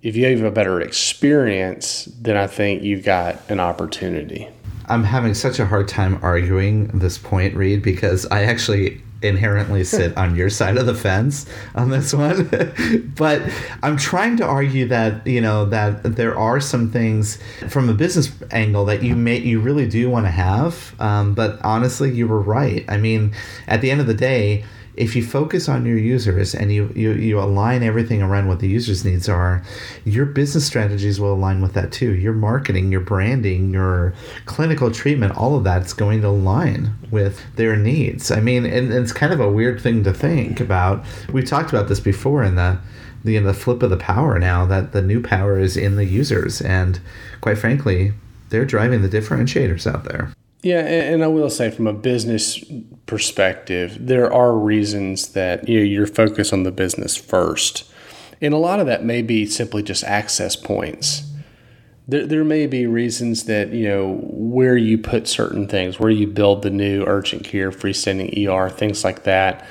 [0.02, 4.48] If you have a better experience, then I think you've got an opportunity.
[4.88, 10.16] I'm having such a hard time arguing this point, Reed, because I actually inherently sit
[10.16, 12.48] on your side of the fence on this one.
[13.20, 13.42] But
[13.82, 18.32] i'm trying to argue that you know that there are some things from a business
[18.50, 22.40] angle that you may you really do want to have um, but honestly you were
[22.40, 22.84] right.
[22.88, 23.34] I mean
[23.66, 24.64] at the end of the day
[24.96, 28.68] if you focus on your users and you, you, you align everything around what the
[28.68, 29.62] users' needs are,
[30.04, 32.12] your business strategies will align with that too.
[32.14, 34.14] Your marketing, your branding, your
[34.46, 38.30] clinical treatment, all of that's going to align with their needs.
[38.30, 41.04] I mean, and, and it's kind of a weird thing to think about.
[41.32, 42.78] We talked about this before in the
[43.22, 46.62] the the flip of the power now that the new power is in the users
[46.62, 47.00] and
[47.42, 48.14] quite frankly
[48.48, 50.32] they're driving the differentiators out there.
[50.62, 52.62] Yeah, and I will say from a business
[53.06, 57.90] perspective, there are reasons that you know, you're focused on the business first.
[58.42, 61.22] And a lot of that may be simply just access points.
[62.08, 66.26] There, there may be reasons that, you know, where you put certain things, where you
[66.26, 69.66] build the new urgent care, freestanding ER, things like that.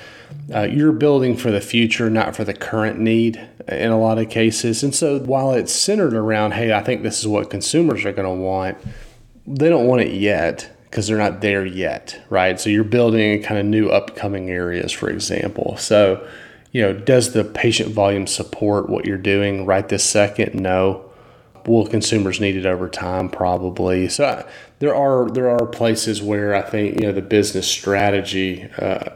[0.54, 4.30] Uh, you're building for the future, not for the current need in a lot of
[4.30, 4.84] cases.
[4.84, 8.28] And so while it's centered around, hey, I think this is what consumers are going
[8.28, 8.78] to want,
[9.46, 12.60] they don't want it yet because they're not there yet, right?
[12.60, 15.78] So you're building kind of new upcoming areas, for example.
[15.78, 16.28] So,
[16.72, 20.56] you know, does the patient volume support what you're doing right this second?
[20.56, 21.06] No.
[21.68, 23.30] Will consumers need it over time?
[23.30, 24.10] Probably.
[24.10, 28.64] So I, there are there are places where I think you know the business strategy
[28.80, 29.10] uh,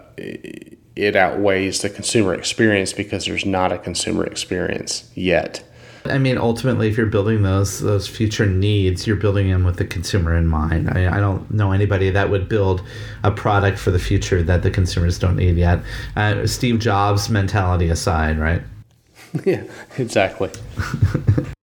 [0.96, 5.64] it outweighs the consumer experience because there's not a consumer experience yet.
[6.06, 9.86] I mean, ultimately, if you're building those those future needs, you're building them with the
[9.86, 10.90] consumer in mind.
[10.90, 12.84] I, I don't know anybody that would build
[13.24, 15.82] a product for the future that the consumers don't need yet.
[16.16, 18.62] Uh, Steve Jobs mentality aside, right?
[19.46, 19.64] yeah,
[19.98, 20.50] exactly.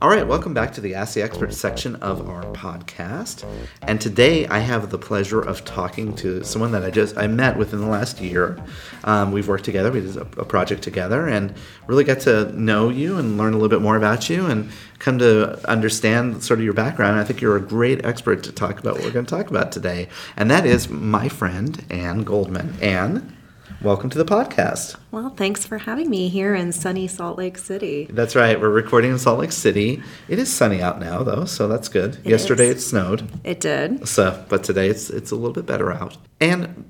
[0.00, 3.44] All right, welcome back to the Ask the Expert section of our podcast.
[3.82, 7.56] And today I have the pleasure of talking to someone that I just I met
[7.56, 8.62] within the last year.
[9.02, 11.52] Um, we've worked together, we did a, a, project together, and
[11.88, 14.70] really got to know you and learn a little bit more about you and
[15.00, 17.18] come to understand sort of your background.
[17.18, 19.72] I think you're a great expert to talk about what we're going to talk about
[19.72, 22.76] today, and that is my friend Ann Goldman.
[22.80, 23.36] Ann
[23.82, 24.96] welcome to the podcast.
[25.10, 28.06] Well, thanks for having me here in sunny Salt Lake City.
[28.10, 28.60] That's right.
[28.60, 30.02] We're recording in Salt Lake City.
[30.28, 32.16] It is sunny out now, though, so that's good.
[32.16, 32.76] It Yesterday is.
[32.76, 33.30] it snowed.
[33.44, 34.08] It did.
[34.08, 36.16] So, but today it's it's a little bit better out.
[36.40, 36.84] And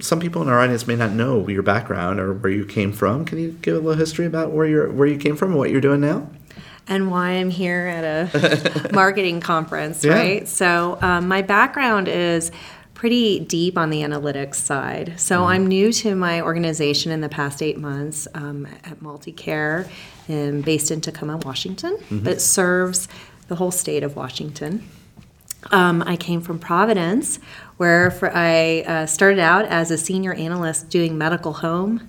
[0.00, 3.24] some people in our audience may not know your background or where you came from.
[3.24, 5.70] Can you give a little history about where you're where you came from and what
[5.70, 6.28] you're doing now?
[6.90, 10.14] and why I'm here at a marketing conference, yeah.
[10.14, 10.48] right?
[10.48, 12.50] So, um, my background is
[12.98, 15.14] pretty deep on the analytics side.
[15.20, 15.50] So mm-hmm.
[15.50, 19.88] I'm new to my organization in the past eight months um, at MultiCare,
[20.26, 21.96] and based in Tacoma, Washington.
[21.96, 22.26] Mm-hmm.
[22.26, 23.06] It serves
[23.46, 24.86] the whole state of Washington.
[25.70, 27.38] Um, I came from Providence,
[27.76, 32.08] where for, I uh, started out as a senior analyst doing medical home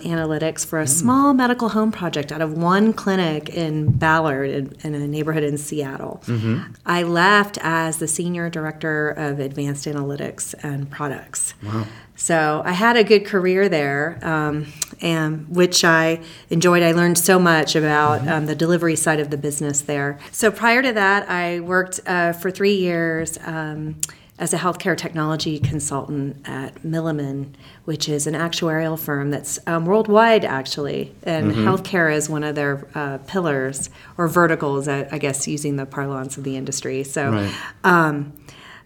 [0.00, 0.88] analytics for a mm.
[0.88, 5.58] small medical home project out of one clinic in Ballard, in, in a neighborhood in
[5.58, 6.22] Seattle.
[6.26, 6.72] Mm-hmm.
[6.86, 11.54] I left as the senior director of advanced analytics and products.
[11.62, 11.86] Wow.
[12.20, 14.66] So I had a good career there, um,
[15.00, 16.20] and which I
[16.50, 16.82] enjoyed.
[16.82, 18.28] I learned so much about mm-hmm.
[18.28, 20.18] um, the delivery side of the business there.
[20.30, 23.38] So prior to that, I worked uh, for three years.
[23.42, 23.96] Um,
[24.40, 27.52] as a healthcare technology consultant at Milliman,
[27.84, 31.68] which is an actuarial firm that's um, worldwide actually, and mm-hmm.
[31.68, 36.38] healthcare is one of their uh, pillars or verticals, I, I, guess, using the parlance
[36.38, 37.04] of the industry.
[37.04, 37.54] So, right.
[37.84, 38.32] um,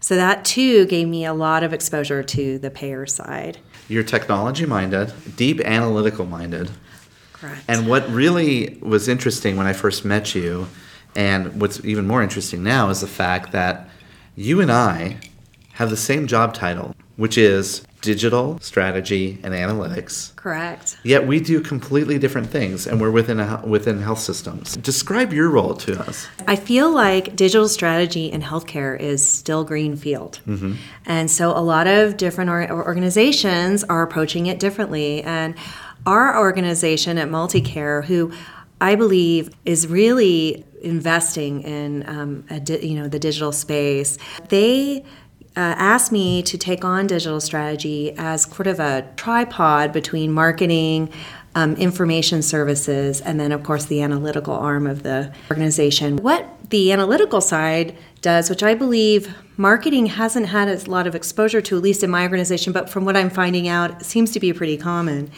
[0.01, 3.57] so that too gave me a lot of exposure to the payer side.
[3.87, 6.69] You're technology minded, deep analytical minded.
[7.31, 7.63] Correct.
[7.69, 10.67] And what really was interesting when I first met you,
[11.15, 13.89] and what's even more interesting now, is the fact that
[14.35, 15.17] you and I
[15.75, 20.33] have the same job title, which is digital strategy and analytics.
[20.37, 20.97] Correct.
[21.03, 24.77] Yet we do completely different things, and we're within a, within health systems.
[24.77, 26.27] Describe your role to us.
[26.47, 30.75] I feel like digital strategy in healthcare is still greenfield, mm-hmm.
[31.05, 35.23] and so a lot of different organizations are approaching it differently.
[35.23, 35.55] And
[36.05, 38.31] our organization at MultiCare, who
[38.79, 44.17] I believe is really investing in um, di- you know the digital space,
[44.49, 45.03] they
[45.55, 51.11] uh, asked me to take on digital strategy as sort of a tripod between marketing,
[51.55, 56.17] um, information services, and then, of course, the analytical arm of the organization.
[56.17, 61.61] What the analytical side does, which I believe marketing hasn't had a lot of exposure
[61.61, 64.51] to, at least in my organization, but from what I'm finding out, seems to be
[64.51, 65.31] pretty common,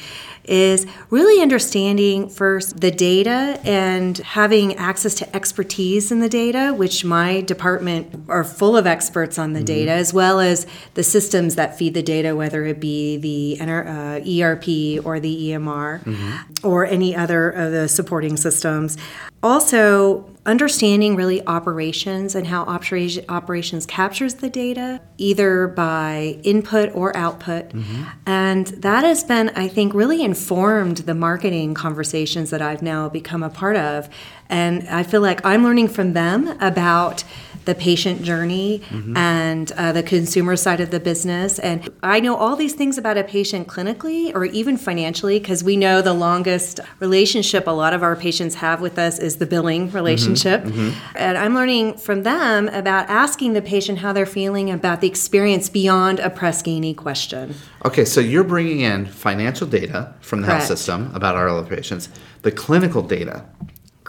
[0.48, 7.04] is really understanding first the data and having access to expertise in the data, which
[7.04, 9.66] my department are full of experts on the mm-hmm.
[9.66, 14.20] data, as well as the systems that feed the data, whether it be the uh,
[14.20, 16.68] ERP or the EMR mm-hmm.
[16.68, 18.98] or any other of the supporting systems.
[19.44, 27.16] Also, understanding really operations and how operation, operations captures the data, either by input or
[27.16, 27.70] output.
[27.70, 28.04] Mm-hmm.
[28.26, 33.44] And that has been, I think, really informed the marketing conversations that I've now become
[33.44, 34.10] a part of.
[34.50, 37.26] And I feel like I'm learning from them about
[37.68, 39.16] the patient journey mm-hmm.
[39.16, 41.60] and uh, the consumer side of the business.
[41.60, 45.78] And I know all these things about a patient clinically or even financially because we
[45.78, 49.88] know the longest relationship a lot of our patients have with us is the billing
[49.88, 49.96] mm-hmm.
[49.96, 50.64] relationship.
[50.64, 51.18] Mm-hmm.
[51.18, 55.70] And I'm learning from them about asking the patient how they're feeling about the experience
[55.70, 57.54] beyond a Press Ganey question.
[57.86, 62.10] Okay, so you're bringing in financial data from the health system about our patients,
[62.42, 63.46] the clinical data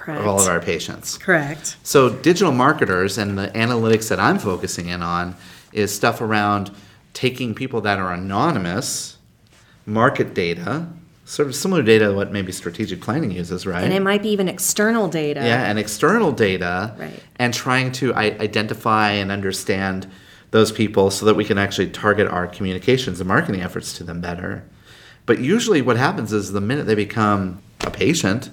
[0.09, 0.21] Correct.
[0.23, 1.19] of all of our patients.
[1.19, 1.77] Correct.
[1.83, 5.37] So digital marketers and the analytics that I'm focusing in on
[5.71, 6.71] is stuff around
[7.13, 9.19] taking people that are anonymous,
[9.85, 10.87] market data,
[11.27, 13.85] sort of similar data to what maybe strategic planning uses, right?
[13.85, 15.41] And it might be even external data.
[15.41, 17.23] yeah, and external data, Right.
[17.37, 20.07] and trying to I- identify and understand
[20.53, 24.23] those people so that we can actually target our communications and marketing efforts to them
[24.23, 24.65] better.
[25.27, 28.49] But usually, what happens is the minute they become a patient,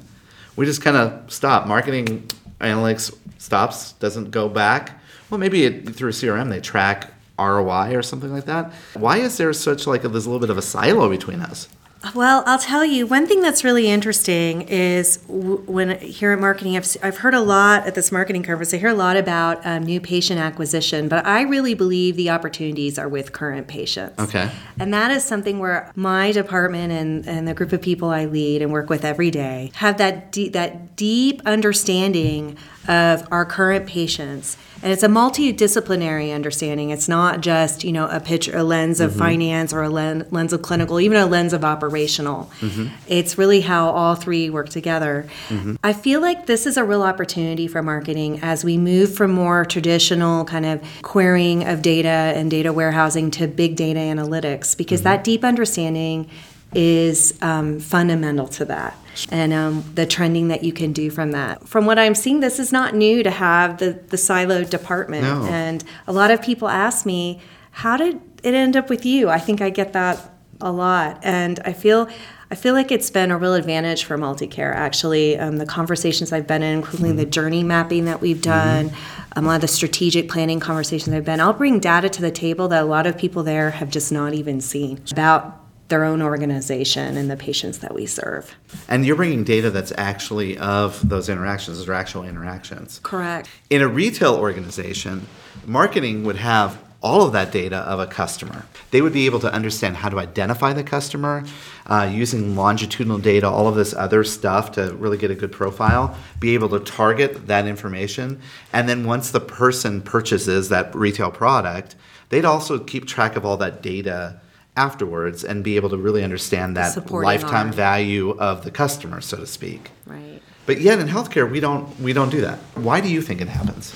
[0.55, 1.67] we just kind of stop.
[1.67, 2.27] Marketing
[2.59, 4.99] analytics stops, doesn't go back.
[5.29, 8.71] Well, maybe it, through CRM they track ROI or something like that.
[8.93, 11.67] Why is there such like a, there's a little bit of a silo between us?
[12.13, 16.77] Well, I'll tell you one thing that's really interesting is w- when here at marketing,
[16.77, 18.73] I've, I've heard a lot at this marketing conference.
[18.75, 22.99] I hear a lot about um, new patient acquisition, but I really believe the opportunities
[22.99, 24.19] are with current patients.
[24.19, 24.51] Okay.
[24.77, 28.61] And that is something where my department and, and the group of people I lead
[28.61, 32.55] and work with every day have that de- that deep understanding
[32.87, 34.57] of our current patients.
[34.83, 36.91] And it's a multidisciplinary understanding.
[36.91, 39.19] It's not just, you know, a picture, a lens of mm-hmm.
[39.19, 42.51] finance or a len- lens of clinical, even a lens of operational.
[42.59, 42.93] Mm-hmm.
[43.07, 45.27] It's really how all three work together.
[45.49, 45.75] Mm-hmm.
[45.83, 49.65] I feel like this is a real opportunity for marketing as we move from more
[49.65, 55.23] traditional kind of querying of data and data warehousing to big data analytics because that
[55.23, 56.29] deep understanding
[56.75, 58.97] is um, fundamental to that
[59.31, 61.67] and um, the trending that you can do from that.
[61.67, 65.23] From what I'm seeing, this is not new to have the, the siloed department.
[65.23, 65.45] No.
[65.45, 69.29] And a lot of people ask me, how did it end up with you?
[69.29, 71.19] I think I get that a lot.
[71.23, 72.09] And I feel
[72.51, 75.35] I feel like it's been a real advantage for multicare, actually.
[75.37, 78.91] Um, the conversations I've been in, including the journey mapping that we've done,
[79.35, 82.29] um, a lot of the strategic planning conversations I've been, I'll bring data to the
[82.29, 86.21] table that a lot of people there have just not even seen about their own
[86.21, 88.55] organization and the patients that we serve.
[88.87, 92.99] And you're bringing data that's actually of those interactions, those are actual interactions.
[93.03, 93.49] Correct.
[93.69, 95.27] In a retail organization,
[95.65, 98.65] marketing would have all of that data of a customer.
[98.89, 101.43] They would be able to understand how to identify the customer
[101.85, 106.17] uh, using longitudinal data, all of this other stuff to really get a good profile,
[106.39, 108.41] be able to target that information.
[108.73, 111.95] And then once the person purchases that retail product,
[112.29, 114.41] they'd also keep track of all that data
[114.77, 119.47] afterwards and be able to really understand that lifetime value of the customer, so to
[119.47, 119.91] speak.
[120.05, 120.41] Right.
[120.65, 122.57] But yet in healthcare, we don't we don't do that.
[122.75, 123.93] Why do you think it happens?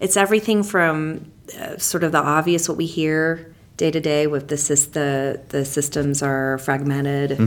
[0.00, 4.48] It's everything from uh, sort of the obvious, what we hear day to day with
[4.48, 4.56] the,
[4.92, 7.38] the the systems are fragmented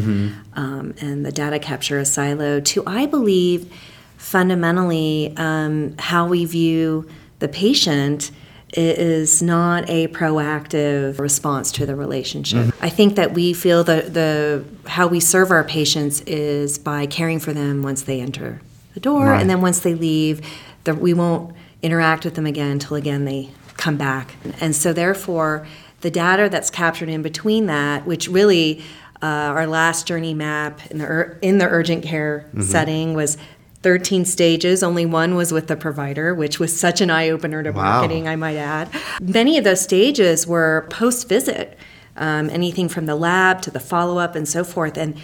[0.55, 3.71] um, and the data capture is siloed, to I believe
[4.17, 7.07] fundamentally um, how we view
[7.39, 8.31] the patient
[8.75, 12.73] i- is not a proactive response to the relationship.
[12.81, 17.39] I think that we feel that the how we serve our patients is by caring
[17.39, 18.61] for them once they enter
[18.93, 19.41] the door, Right.
[19.41, 20.41] and then once they leave,
[20.83, 24.35] the, we won't interact with them again until again they come back.
[24.59, 25.65] And so therefore,
[26.01, 28.81] the data that's captured in between that, which really
[29.23, 33.37] uh, our last journey map in the ur- in the urgent care setting was
[33.83, 34.83] 13 stages.
[34.83, 37.83] Only one was with the provider, which was such an eye opener to Wow.
[37.99, 38.89] marketing, I might add.
[39.21, 41.77] Many of those stages were post visit,
[42.17, 44.97] um, anything from the lab to the follow up and so forth.
[44.97, 45.15] And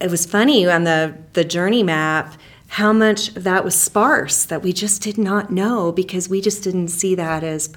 [0.00, 2.34] it was funny on the, the journey map
[2.68, 6.88] how much that was sparse that we just did not know because we just didn't
[6.88, 7.70] see that as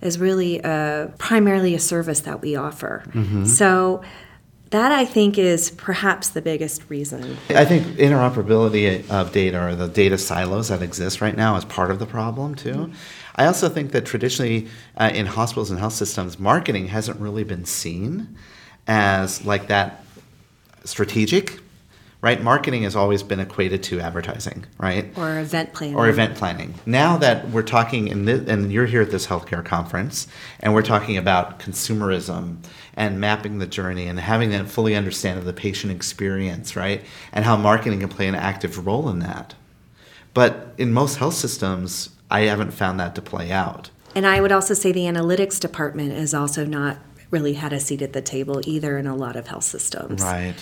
[0.00, 3.02] as really a, primarily a service that we offer.
[3.44, 4.00] So
[4.70, 7.38] that I think is perhaps the biggest reason.
[7.48, 11.90] I think interoperability of data or the data silos that exist right now is part
[11.90, 12.92] of the problem too.
[13.36, 17.64] I also think that traditionally uh, in hospitals and health systems, marketing hasn't really been
[17.64, 18.36] seen
[18.86, 20.04] as like that
[20.84, 21.60] strategic,
[22.20, 22.42] right?
[22.42, 25.16] Marketing has always been equated to advertising, right?
[25.16, 25.96] Or event planning.
[25.96, 26.74] or event planning.
[26.84, 30.26] Now that we're talking, in this, and you're here at this healthcare conference,
[30.60, 32.56] and we're talking about consumerism
[32.98, 37.04] and mapping the journey and having that fully understand of the patient experience, right?
[37.32, 39.54] And how marketing can play an active role in that.
[40.34, 43.90] But in most health systems, I haven't found that to play out.
[44.16, 46.98] And I would also say the analytics department has also not
[47.30, 50.20] really had a seat at the table either in a lot of health systems.
[50.20, 50.54] Right.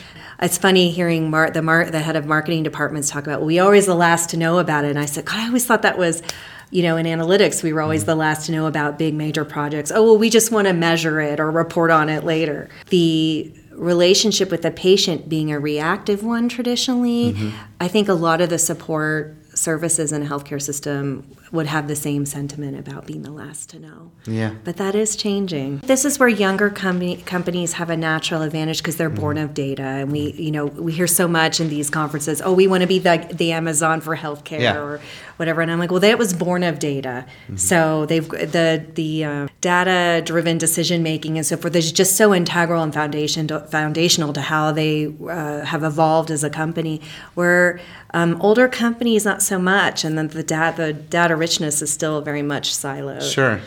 [0.43, 3.87] It's funny hearing Mar- the Mar- the head of marketing departments talk about we always
[3.87, 4.91] the last to know about it.
[4.91, 6.23] And I said, God, I always thought that was
[6.71, 8.11] you know, in analytics, we were always mm-hmm.
[8.11, 9.91] the last to know about big major projects.
[9.91, 12.69] Oh, well, we just want to measure it or report on it later.
[12.91, 17.51] The relationship with the patient being a reactive one traditionally, mm-hmm.
[17.81, 21.97] I think a lot of the support services in a healthcare system would have the
[21.97, 24.13] same sentiment about being the last to know.
[24.27, 24.55] Yeah.
[24.65, 25.79] But that is changing.
[25.79, 29.83] This is where younger com- companies have a natural advantage because they're born of data,
[29.83, 32.41] and we, you know, we hear so much in these conferences.
[32.45, 34.79] Oh, we want to be the the Amazon for healthcare Yeah.
[34.79, 35.01] or
[35.39, 37.27] whatever, and I'm like, well, that was born of data.
[37.57, 42.35] So they've the the uh, data driven decision making and so forth is just so
[42.35, 47.01] integral and foundation foundational to how they uh, have evolved as a company.
[47.35, 47.81] Where
[48.15, 52.21] um, older companies not so much, and then the data the data richness is still
[52.31, 53.23] very much siloed.
[53.23, 53.61] Sure.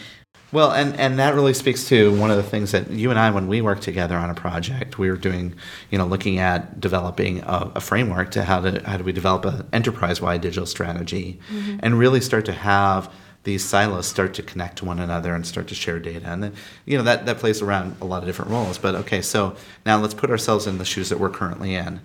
[0.51, 3.30] Well, and, and that really speaks to one of the things that you and I,
[3.32, 5.53] when we worked together on a project, we were doing,
[5.91, 9.45] you know, looking at developing a, a framework to how to how do we develop
[9.45, 11.77] an enterprise-wide digital strategy, mm-hmm.
[11.84, 13.01] and really start to have
[13.43, 16.53] these silos start to connect to one another and start to share data, and then
[16.86, 18.77] you know that that plays around a lot of different roles.
[18.80, 19.55] But okay, so
[19.86, 22.01] now let's put ourselves in the shoes that we're currently in.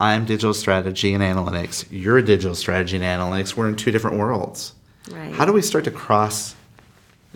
[0.00, 1.86] I'm digital strategy and analytics.
[1.90, 3.54] You're digital strategy and analytics.
[3.54, 4.72] We're in two different worlds.
[5.10, 5.34] Right.
[5.34, 6.54] How do we start to cross,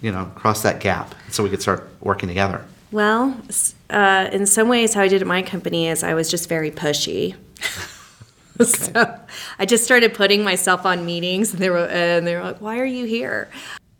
[0.00, 2.64] you know, cross that gap so we could start working together?
[2.92, 3.36] Well,
[3.90, 6.70] uh, in some ways, how I did at my company is I was just very
[6.70, 7.34] pushy.
[8.64, 9.20] so
[9.58, 12.78] I just started putting myself on meetings, and they were and they were like, "Why
[12.78, 13.48] are you here?"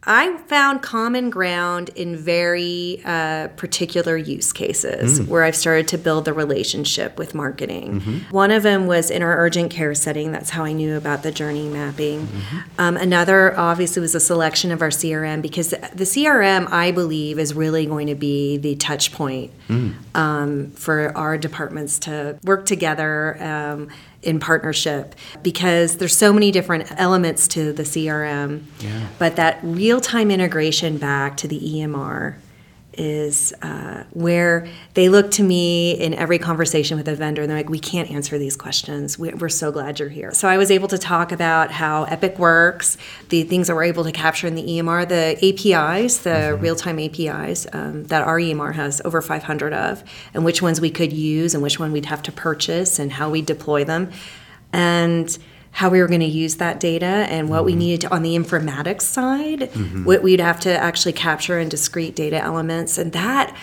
[0.07, 6.25] I found common ground in very uh, particular use cases where I've started to build
[6.27, 8.25] the relationship with marketing.
[8.31, 10.31] One of them was in our urgent care setting.
[10.31, 12.29] That's how I knew about the journey mapping.
[12.79, 17.53] Um, another, obviously, was a selection of our CRM because the CRM, I believe, is
[17.55, 19.51] really going to be the touch point
[20.15, 23.89] um, for our departments to work together um,
[24.27, 28.64] in partnership because there's so many different elements to the CRM.
[29.18, 32.35] But that real time integration back to the EMR
[32.97, 37.59] is uh, where they look to me in every conversation with a vendor and they're
[37.59, 39.18] like, we can't answer these questions.
[39.18, 40.32] We- We're so glad you're here.
[40.32, 42.97] So I was able to talk about how Epic works,
[43.28, 46.99] the things that we're able to capture in the EMR, the APIs, the real time
[46.99, 50.03] APIs um, that our EMR has over 500 of,
[50.34, 53.30] and which ones we could use and which one we'd have to purchase and how
[53.30, 54.11] we deploy them.
[54.72, 55.36] And
[55.77, 58.35] how we were going to use that data and what we needed to on the
[58.35, 59.70] informatics side,
[60.07, 63.55] what we'd have to actually capture in discrete data elements, and that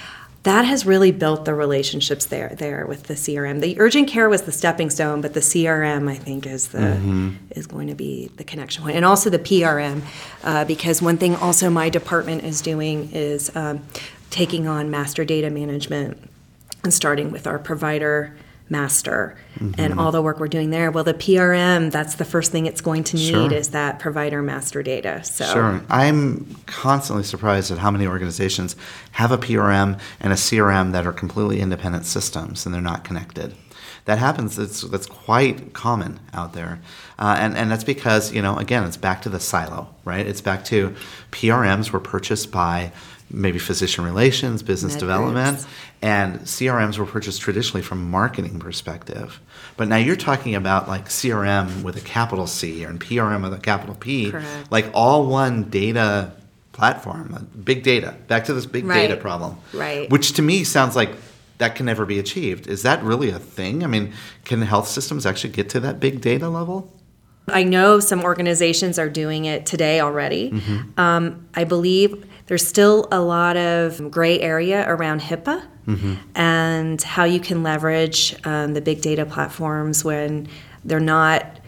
[0.44, 3.62] that has really built the relationships there there with the CRM.
[3.62, 7.66] The urgent care was the stepping stone, but the CRM I think is the is
[7.66, 10.04] going to be the connection point, and also the PRM,
[10.44, 13.82] uh, because one thing also my department is doing is um,
[14.30, 16.30] taking on master data management
[16.84, 18.36] and starting with our provider
[18.74, 19.38] master
[19.78, 20.92] and all the work we're doing there.
[20.92, 23.54] Well, the PRM, that's the first thing it's going to need Sure.
[23.54, 25.24] is that provider master data.
[25.24, 25.82] So Sure.
[25.90, 28.76] I'm constantly surprised at how many organizations
[29.12, 33.56] have a PRM and a CRM that are completely independent systems and they're not connected.
[34.06, 34.60] That happens.
[34.60, 36.82] It's, that's quite common out there.
[37.18, 40.28] Uh, and, and that's because, you know, again, it's back to the silo, right?
[40.28, 40.94] It's back to
[41.32, 42.92] PRMs were purchased by
[43.34, 45.72] maybe physician relations, business Med development, groups.
[46.02, 49.40] and CRMs were purchased traditionally from a marketing perspective.
[49.76, 53.58] But now you're talking about like CRM with a capital C and PRM with a
[53.60, 54.72] capital P, Correct.
[54.72, 56.32] like all one data
[56.74, 58.16] platform, big data.
[58.28, 59.08] Back to this big Right.
[59.08, 60.10] data problem, Right.
[60.10, 61.12] Which to me sounds like
[61.58, 62.68] that can never be achieved.
[62.68, 63.84] Is that really a thing?
[63.84, 64.12] I mean,
[64.46, 66.92] can health systems actually get to that big data level?
[67.48, 70.62] I know some organizations are doing it today already.
[70.98, 75.64] Um, I believe there's still a lot of gray area around HIPAA
[76.36, 80.48] and how you can leverage um, the big data platforms when
[80.86, 81.60] they're not,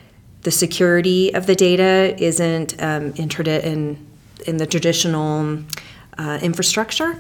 [0.42, 4.08] the security of the data isn't um, in,
[4.46, 5.60] in, the traditional
[6.18, 7.16] uh, infrastructure.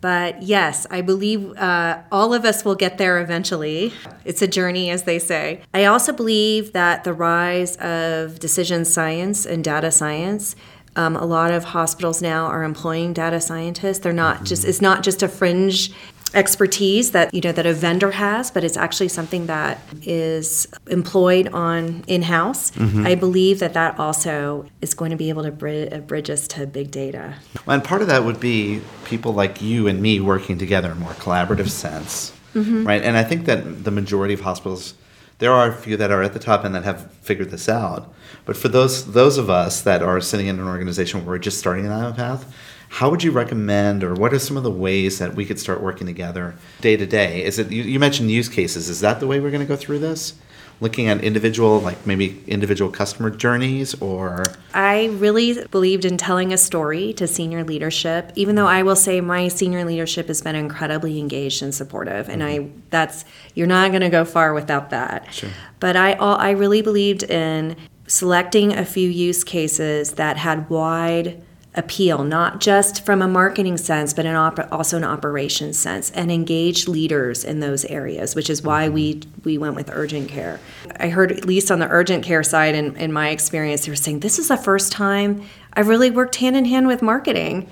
[0.00, 3.92] But yes, I believe uh, all of us will get there eventually.
[4.24, 5.62] It's a journey, as they say.
[5.74, 10.54] I also believe that the rise of decision science and data science.
[10.96, 14.00] Um, a lot of hospitals now are employing data scientists.
[14.00, 15.92] They're not just it's not just a fringe
[16.34, 21.48] expertise that you know that a vendor has, but it's actually something that is employed
[21.48, 22.70] on in house.
[22.78, 26.46] I believe that that also is going to be able to bri- uh, bridge us
[26.48, 27.34] to big data.
[27.66, 31.00] And part of that would be people like you and me working together in a
[31.00, 32.86] more collaborative sense, Mm-hmm.
[32.86, 33.02] right?
[33.02, 34.94] And I think that the majority of hospitals,
[35.38, 38.12] there are a few that are at the top and that have figured this out.
[38.44, 41.58] But for those those of us that are sitting in an organization where we're just
[41.58, 42.52] starting down that path,
[42.88, 45.82] how would you recommend, or what are some of the ways that we could start
[45.82, 47.44] working together day to day?
[47.44, 48.88] Is it you, you mentioned use cases?
[48.88, 50.34] Is that the way we're going to go through this?
[50.80, 56.58] Looking at individual, like maybe individual customer journeys, or I really believed in telling a
[56.58, 61.18] story to senior leadership, even though I will say my senior leadership has been incredibly
[61.18, 62.78] engaged and supportive, and I mm-hmm.
[62.90, 63.24] that's
[63.54, 65.34] you're not going to go far without that.
[65.34, 65.50] Sure.
[65.80, 67.76] But I all I really believed in
[68.06, 71.42] selecting a few use cases that had wide
[71.78, 76.88] appeal, not just from a marketing sense, but op- also an operations sense, and engage
[76.88, 80.60] leaders in those areas, which is why we we went with urgent care.
[80.98, 83.96] I heard at least on the urgent care side, in, in my experience, they were
[83.96, 87.68] saying this is the first time I've really worked hand in hand with marketing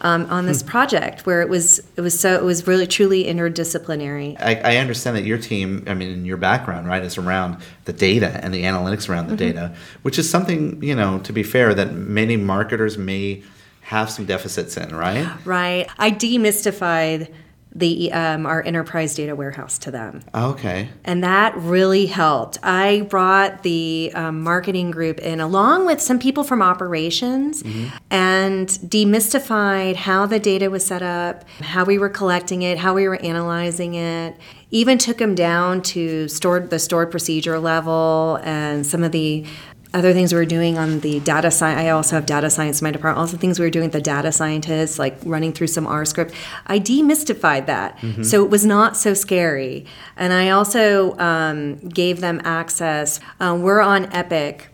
[0.00, 0.68] um, on this hmm.
[0.68, 4.36] project where it was it was so it was really truly interdisciplinary.
[4.40, 8.40] I, I, understand that your team, I mean, your background, right, is around the data
[8.42, 9.58] and the analytics around the mm-hmm.
[9.58, 13.42] data, which is something you know, to be fair, that many marketers may
[13.82, 15.26] have some deficits in, right?
[15.46, 15.88] Right.
[15.98, 17.32] I demystified
[17.78, 20.22] the um, our enterprise data warehouse to them.
[20.34, 20.88] Okay.
[21.04, 22.58] And that really helped.
[22.62, 27.96] I brought the um, marketing group in along with some people from operations mm-hmm.
[28.10, 33.08] and demystified how the data was set up, how we were collecting it, how we
[33.08, 34.36] were analyzing it.
[34.70, 39.46] Even took them down to stored the stored procedure level and some of the
[39.94, 41.80] other things we were doing on the data science.
[41.80, 43.20] I also have data science in my department.
[43.20, 46.34] Also, things we were doing with the data scientists, like running through some R script.
[46.66, 48.22] I demystified that, mm-hmm.
[48.22, 49.86] so it was not so scary.
[50.16, 53.20] And I also um, gave them access.
[53.40, 54.68] Um, we're on Epic,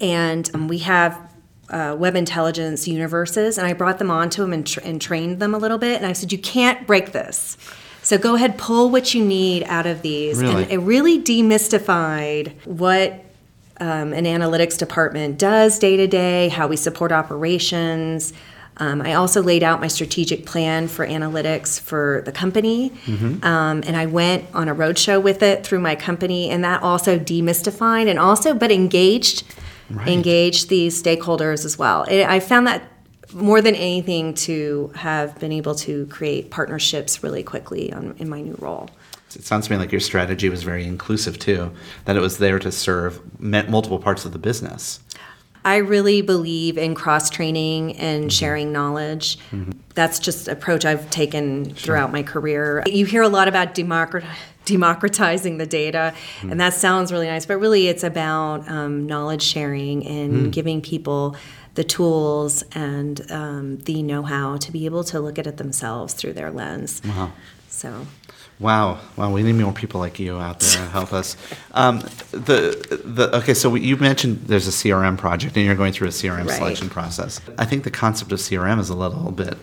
[0.00, 1.18] and um, we have
[1.70, 5.54] uh, web intelligence universes, and I brought them onto them and, tra- and trained them
[5.54, 5.96] a little bit.
[5.96, 7.56] And I said, you can't break this.
[8.02, 10.42] So go ahead, pull what you need out of these.
[10.42, 10.64] Really?
[10.64, 13.24] And it really demystified what
[13.82, 18.32] um, an analytics department does day to day, how we support operations.
[18.76, 23.44] Um, I also laid out my strategic plan for analytics for the company, mm-hmm.
[23.44, 27.18] um, and I went on a roadshow with it through my company, and that also
[27.18, 29.42] demystified and also, but engaged,
[29.90, 30.08] right.
[30.08, 32.04] engaged these stakeholders as well.
[32.04, 32.84] It, I found that
[33.34, 38.40] more than anything to have been able to create partnerships really quickly on, in my
[38.40, 38.88] new role
[39.36, 41.72] it sounds to me like your strategy was very inclusive too,
[42.04, 45.00] that it was there to serve multiple parts of the business.
[45.64, 48.28] I really believe in cross training and mm-hmm.
[48.30, 49.38] sharing knowledge.
[49.50, 49.72] Mm-hmm.
[49.94, 51.74] That's just approach I've taken sure.
[51.76, 52.82] throughout my career.
[52.86, 56.50] You hear a lot about democratizing the data, mm-hmm.
[56.50, 60.50] and that sounds really nice, but really it's about um, knowledge sharing and mm.
[60.50, 61.36] giving people
[61.74, 66.12] the tools and um, the know how to be able to look at it themselves
[66.14, 67.00] through their lens.
[67.04, 67.32] Wow.
[67.68, 68.06] So
[68.60, 71.36] Wow, wow, we need more people like you out there to help us.
[71.72, 71.98] Um,
[72.30, 76.12] the the okay, so you mentioned there's a CRM project, and you're going through a
[76.12, 76.50] CRM right.
[76.50, 77.40] selection process.
[77.58, 79.58] I think the concept of CRM is a little bit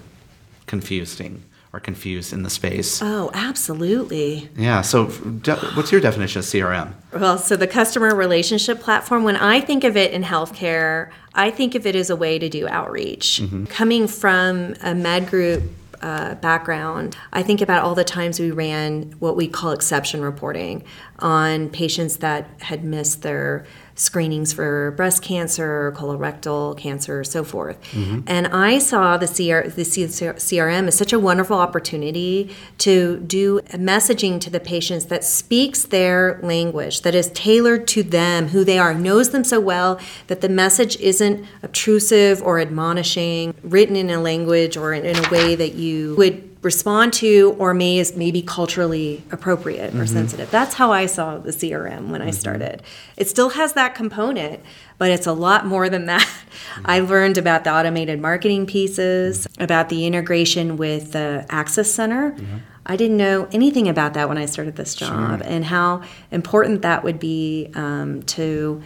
[0.68, 3.02] confusing or confused in the space.
[3.02, 4.50] Oh, absolutely.
[4.56, 4.82] Yeah.
[4.82, 6.94] So, de- what's your definition of CRM?
[7.14, 11.76] Well, so the customer relationship platform, when I think of it in healthcare, I think
[11.76, 13.42] of it as a way to do outreach.
[13.44, 13.66] Mm-hmm.
[13.66, 15.64] Coming from a med group
[16.02, 20.84] uh, background, I think about all the times we ran what we call exception reporting
[21.20, 23.66] on patients that had missed their
[24.00, 27.82] screenings for breast cancer, colorectal cancer, so forth.
[27.92, 28.22] Mm-hmm.
[28.28, 34.40] And I saw the, CR, the CRM as such a wonderful opportunity to do messaging
[34.42, 38.94] to the patients that speaks their language, that is tailored to them, who they are,
[38.94, 44.78] knows them so well that the message isn't obtrusive or admonishing, written in a language
[44.78, 49.24] or in, in a way that you would respond to or may is maybe culturally
[49.32, 50.06] appropriate or mm-hmm.
[50.06, 50.52] sensitive.
[50.52, 52.28] That's how I saw the CRM when mm-hmm.
[52.28, 52.84] I started.
[53.16, 54.62] It still has that component,
[54.98, 56.22] but it's a lot more than that.
[56.22, 56.82] Mm-hmm.
[56.86, 62.32] I learned about the automated marketing pieces, about the integration with the Access Center.
[62.32, 62.58] Mm-hmm.
[62.86, 65.48] I didn't know anything about that when I started this job, sure.
[65.48, 68.82] and how important that would be um, to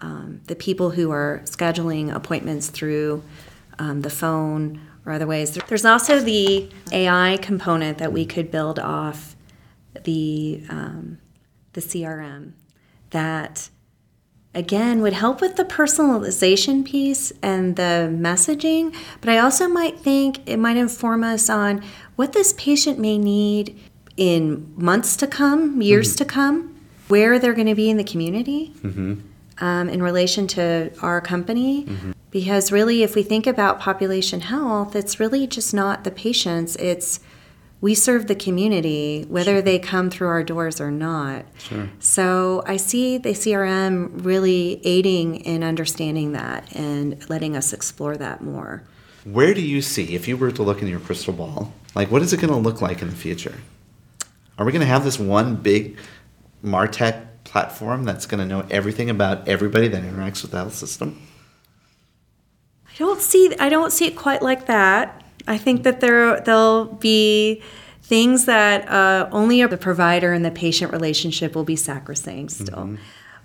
[0.00, 3.22] um, the people who are scheduling appointments through
[3.78, 5.54] um, the phone or other ways.
[5.54, 9.34] There's also the AI component that we could build off
[10.04, 11.18] the um,
[11.72, 12.52] the CRM
[13.10, 13.70] that
[14.54, 20.40] again would help with the personalization piece and the messaging but i also might think
[20.48, 21.82] it might inform us on
[22.16, 23.78] what this patient may need
[24.16, 26.16] in months to come years mm-hmm.
[26.18, 26.74] to come
[27.08, 29.14] where they're going to be in the community mm-hmm.
[29.64, 32.12] um, in relation to our company mm-hmm.
[32.30, 37.20] Because really, if we think about population health, it's really just not the patients, it's
[37.80, 39.62] we serve the community, whether sure.
[39.62, 41.44] they come through our doors or not.
[41.58, 41.88] Sure.
[42.00, 48.42] So I see the CRM really aiding in understanding that and letting us explore that
[48.42, 48.82] more.
[49.24, 52.22] Where do you see, if you were to look in your crystal ball, like what
[52.22, 53.54] is it going to look like in the future?
[54.58, 55.96] Are we going to have this one big
[56.64, 61.27] Martech platform that's going to know everything about everybody that interacts with the health system?
[62.98, 65.22] I don't see I don't see it quite like that.
[65.46, 67.62] I think that there there'll be
[68.02, 72.76] things that uh, only the provider and the patient relationship will be sacrosanct still.
[72.76, 72.96] Mm-hmm.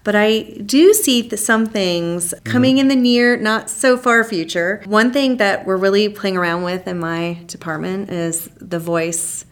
[0.03, 2.81] But I do see some things coming mm-hmm.
[2.81, 4.81] in the near, not so far future.
[4.85, 9.45] One thing that we're really playing around with in my department is the voice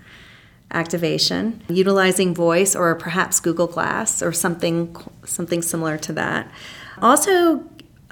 [0.73, 4.95] activation, utilizing voice or perhaps Google Glass or something
[5.25, 6.51] something similar to that.
[7.01, 7.57] Also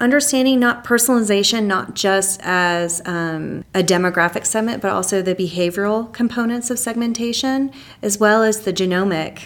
[0.00, 6.70] understanding not personalization not just as um, a demographic segment but also the behavioral components
[6.70, 7.70] of segmentation
[8.02, 9.42] as well as the genomic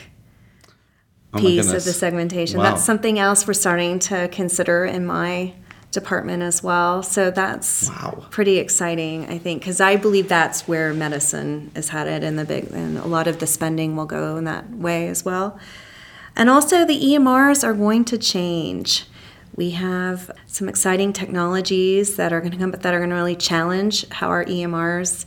[1.32, 2.58] oh piece of the segmentation.
[2.58, 2.70] Wow.
[2.70, 5.52] that's something else we're starting to consider in my
[5.90, 7.02] department as well.
[7.02, 8.26] So that's wow.
[8.30, 12.70] pretty exciting i think because i believe that's where medicine is headed and the big
[12.72, 15.58] and a lot of the spending will go in that way as well.
[16.36, 19.06] And also the emrs are going to change
[19.56, 23.36] we have some exciting technologies that are going to come, that are going to really
[23.36, 25.26] challenge how our EMRs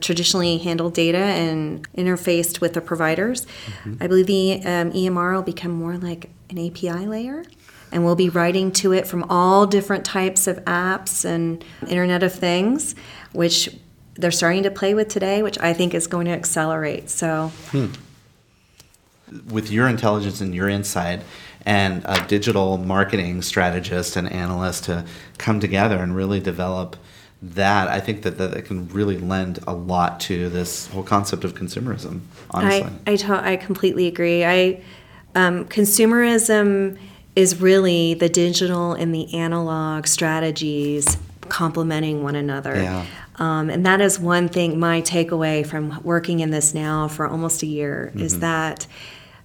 [0.00, 3.46] traditionally handle data and interfaced with the providers.
[3.66, 3.94] Mm-hmm.
[4.00, 7.44] I believe the um, EMR will become more like an API layer,
[7.92, 12.34] and we'll be writing to it from all different types of apps and Internet of
[12.34, 12.94] Things,
[13.32, 13.68] which
[14.14, 17.08] they're starting to play with today, which I think is going to accelerate.
[17.08, 17.86] So, hmm.
[19.48, 21.22] with your intelligence and your insight
[21.66, 25.04] and a digital marketing strategist and analyst to
[25.38, 26.96] come together and really develop
[27.42, 31.54] that i think that that can really lend a lot to this whole concept of
[31.54, 34.82] consumerism honestly i i, ta- I completely agree i
[35.34, 36.98] um, consumerism
[37.36, 41.16] is really the digital and the analog strategies
[41.48, 43.06] complementing one another yeah.
[43.40, 47.62] Um, and that is one thing, my takeaway from working in this now for almost
[47.62, 48.20] a year mm-hmm.
[48.20, 48.86] is that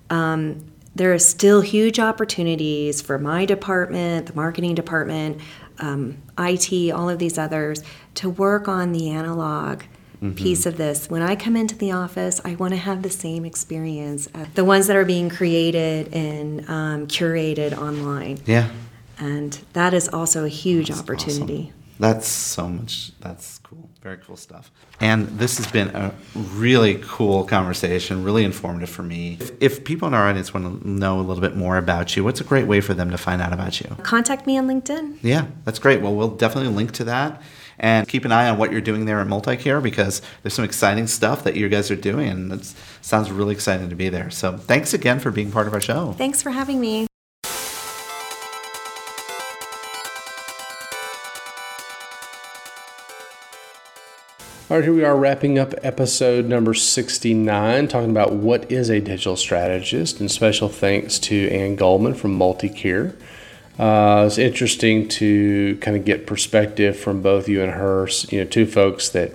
[0.09, 0.65] um,
[0.95, 5.41] there are still huge opportunities for my department, the marketing department,
[5.79, 7.83] um, IT, all of these others
[8.15, 9.83] to work on the analog
[10.21, 10.31] mm-hmm.
[10.33, 11.09] piece of this.
[11.09, 14.29] When I come into the office, I want to have the same experience.
[14.53, 18.39] the ones that are being created and um, curated online.
[18.45, 18.69] Yeah.
[19.17, 21.71] And that is also a huge that's opportunity.
[21.71, 21.81] Awesome.
[21.99, 23.11] That's so much.
[23.19, 23.89] That's cool.
[24.05, 24.69] Very cool stuff.
[24.99, 29.39] And this has been a really cool conversation, really informative for me.
[29.41, 32.23] If, if, people in our audience want to know a little bit more about you,
[32.23, 33.87] what's a great way for them to find out about you?
[34.03, 35.17] Contact me on LinkedIn.
[35.23, 36.03] Yeah, that's great.
[36.03, 37.41] Well, we'll definitely link to that.
[37.79, 41.07] And keep an eye on what you're doing there at Multicare because there's some exciting
[41.07, 44.29] stuff that you guys are doing, and it sounds really exciting to be there.
[44.29, 46.11] So thanks again for being part of our show.
[46.11, 47.07] Thanks for having me.
[54.67, 58.99] All right, here we are wrapping up episode number 69, talking about what is a
[58.99, 60.19] digital strategist.
[60.19, 63.15] And special thanks to Ann Goldman from Multicare.
[63.77, 68.45] Uh, it's interesting to kind of get perspective from both you and her, you know,
[68.45, 69.33] two folks that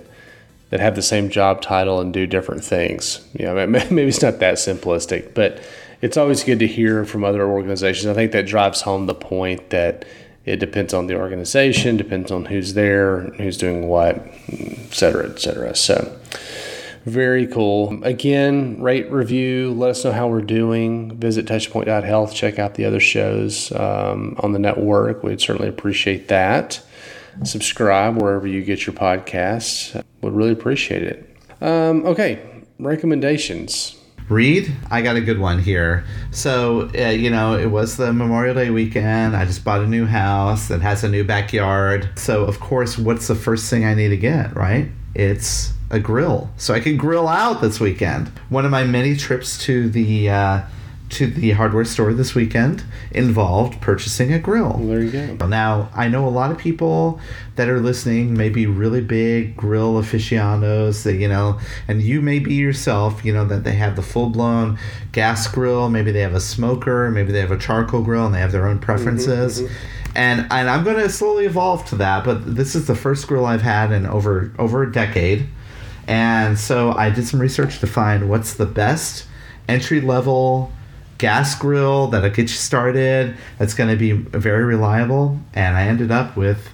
[0.69, 3.25] that have the same job title and do different things.
[3.31, 5.61] You know, maybe it's not that simplistic, but
[6.01, 8.07] it's always good to hear from other organizations.
[8.07, 10.03] I think that drives home the point that
[10.45, 14.15] it depends on the organization, depends on who's there, who's doing what,
[14.49, 15.75] et cetera, et cetera.
[15.75, 16.17] So,
[17.05, 18.03] very cool.
[18.03, 21.17] Again, rate, review, let us know how we're doing.
[21.17, 25.23] Visit touchpoint.health, check out the other shows um, on the network.
[25.23, 26.81] We'd certainly appreciate that.
[27.43, 30.03] Subscribe wherever you get your podcasts.
[30.21, 31.37] Would really appreciate it.
[31.61, 32.39] Um, okay,
[32.77, 33.95] recommendations.
[34.31, 36.05] Reed, I got a good one here.
[36.31, 39.35] So, uh, you know, it was the Memorial Day weekend.
[39.35, 42.09] I just bought a new house that has a new backyard.
[42.15, 44.89] So, of course, what's the first thing I need to get, right?
[45.13, 46.49] It's a grill.
[46.55, 48.29] So I can grill out this weekend.
[48.47, 50.61] One of my many trips to the uh,
[51.11, 54.75] to the hardware store this weekend involved purchasing a grill.
[54.77, 55.47] Well, there you go.
[55.47, 57.19] Now, I know a lot of people
[57.55, 62.39] that are listening may be really big grill aficionados that, you know, and you may
[62.39, 64.79] be yourself, you know, that they have the full blown
[65.11, 68.39] gas grill, maybe they have a smoker, maybe they have a charcoal grill and they
[68.39, 69.61] have their own preferences.
[69.61, 70.11] Mm-hmm, mm-hmm.
[70.15, 73.45] And, and I'm going to slowly evolve to that, but this is the first grill
[73.45, 75.47] I've had in over over a decade.
[76.07, 79.25] And so I did some research to find what's the best
[79.69, 80.73] entry level
[81.21, 83.37] gas grill that'll get you started.
[83.59, 85.39] That's going to be very reliable.
[85.53, 86.69] And I ended up with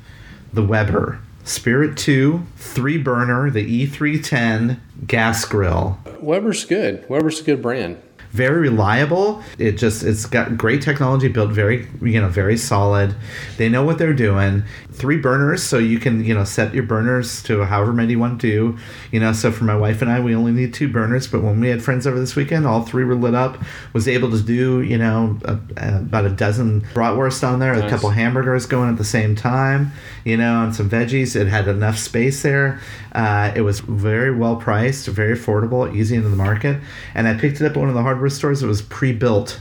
[0.54, 6.00] the Weber Spirit 2 three burner, the E310 gas grill.
[6.22, 7.08] Weber's good.
[7.10, 8.02] Weber's a good brand
[8.38, 9.42] very reliable.
[9.58, 13.16] It just it's got great technology built very you know very solid.
[13.58, 14.64] They know what they're doing.
[14.92, 18.40] Three burners, so you can you know set your burners to however many you want
[18.42, 18.78] to do.
[19.12, 21.28] You know, so for my wife and I, we only need two burners.
[21.28, 23.58] But when we had friends over this weekend, all three were lit up.
[23.94, 27.84] Was able to do you know a, a, about a dozen bratwurst on there, nice.
[27.84, 29.92] a couple hamburgers going at the same time.
[30.24, 31.36] You know, and some veggies.
[31.36, 32.80] It had enough space there.
[33.18, 36.80] Uh, it was very well priced, very affordable, easy into the market.
[37.16, 38.64] And I picked it up at one of the hardware stores.
[38.64, 39.60] It was pre-built.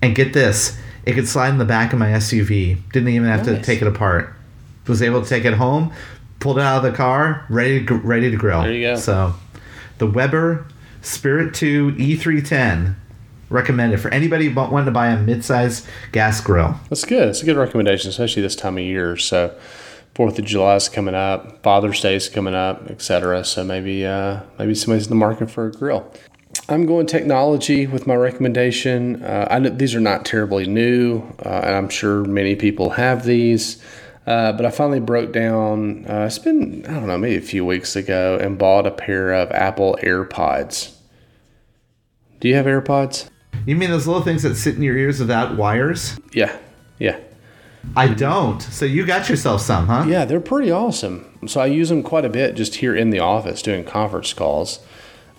[0.00, 2.78] And get this, it could slide in the back of my SUV.
[2.92, 3.56] Didn't even have nice.
[3.56, 4.34] to take it apart.
[4.86, 5.92] Was able to take it home,
[6.40, 8.62] pulled it out of the car, ready to ready to grill.
[8.62, 8.96] There you go.
[8.96, 9.34] So,
[9.98, 10.66] the Weber
[11.02, 12.94] Spirit 2 E310
[13.50, 16.78] recommended for anybody wanting to buy a mid-size gas grill.
[16.88, 17.28] That's good.
[17.28, 19.16] It's a good recommendation, especially this time of year.
[19.16, 19.54] So
[20.14, 23.44] Fourth of July is coming up, Father's Day is coming up, etc.
[23.44, 26.12] So maybe uh, maybe somebody's in the market for a grill.
[26.70, 29.22] I'm going technology with my recommendation.
[29.22, 33.24] Uh, I know these are not terribly new, uh, and I'm sure many people have
[33.24, 33.82] these.
[34.26, 36.04] Uh, but I finally broke down.
[36.06, 39.32] Uh, it's been I don't know, maybe a few weeks ago, and bought a pair
[39.32, 40.94] of Apple AirPods.
[42.40, 43.30] Do you have AirPods?
[43.64, 46.20] You mean those little things that sit in your ears without wires?
[46.34, 46.54] Yeah,
[46.98, 47.18] yeah.
[47.96, 48.60] I don't.
[48.60, 50.04] So you got yourself some, huh?
[50.06, 51.24] Yeah, they're pretty awesome.
[51.46, 54.80] So I use them quite a bit just here in the office doing conference calls.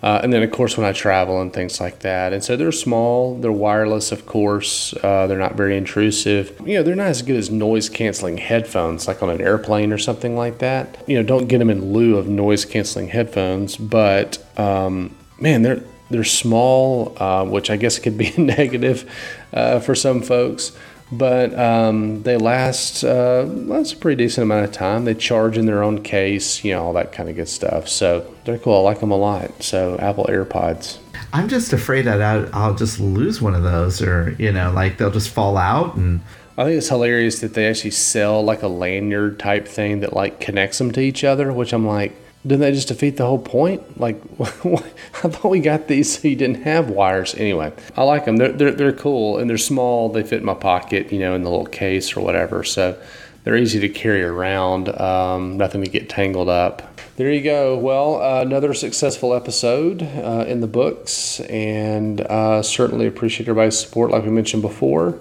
[0.02, 2.32] Uh, and then, of course, when I travel and things like that.
[2.32, 6.58] And so they're small, they're wireless, of course, uh, they're not very intrusive.
[6.64, 9.98] You know, they're not as good as noise canceling headphones, like on an airplane or
[9.98, 11.02] something like that.
[11.06, 15.82] You know, don't get them in lieu of noise canceling headphones, but um, man, they're
[16.10, 19.08] they're small, uh, which I guess could be a negative
[19.52, 20.72] uh, for some folks
[21.12, 25.04] but um, they last uh, that's a pretty decent amount of time.
[25.04, 27.88] They charge in their own case, you know, all that kind of good stuff.
[27.88, 28.78] So they're cool.
[28.78, 29.62] I like them a lot.
[29.62, 30.98] So Apple AirPods.
[31.32, 32.20] I'm just afraid that
[32.54, 36.20] I'll just lose one of those, or you know, like they'll just fall out and.
[36.58, 40.40] I think it's hilarious that they actually sell like a lanyard type thing that like
[40.40, 44.00] connects them to each other, which I'm like, didn't that just defeat the whole point?
[44.00, 47.34] Like, I thought we got these so you didn't have wires.
[47.34, 48.38] Anyway, I like them.
[48.38, 50.08] They're, they're, they're cool and they're small.
[50.08, 52.64] They fit in my pocket, you know, in the little case or whatever.
[52.64, 52.98] So
[53.44, 54.88] they're easy to carry around.
[55.00, 56.98] Um, nothing to get tangled up.
[57.16, 57.76] There you go.
[57.76, 64.10] Well, uh, another successful episode uh, in the books, and uh, certainly appreciate everybody's support,
[64.10, 65.18] like we mentioned before.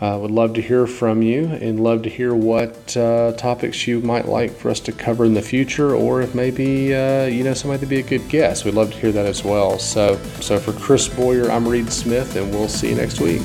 [0.00, 4.00] Uh, would love to hear from you and love to hear what uh, topics you
[4.00, 7.52] might like for us to cover in the future, or if maybe uh, you know
[7.52, 8.64] somebody to be a good guest.
[8.64, 9.78] We'd love to hear that as well.
[9.78, 13.42] So, so for Chris Boyer, I'm Reed Smith, and we'll see you next week.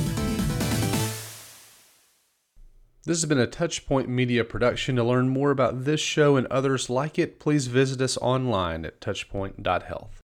[3.06, 4.96] This has been a Touchpoint Media production.
[4.96, 9.00] To learn more about this show and others like it, please visit us online at
[9.00, 10.23] touchpoint.health.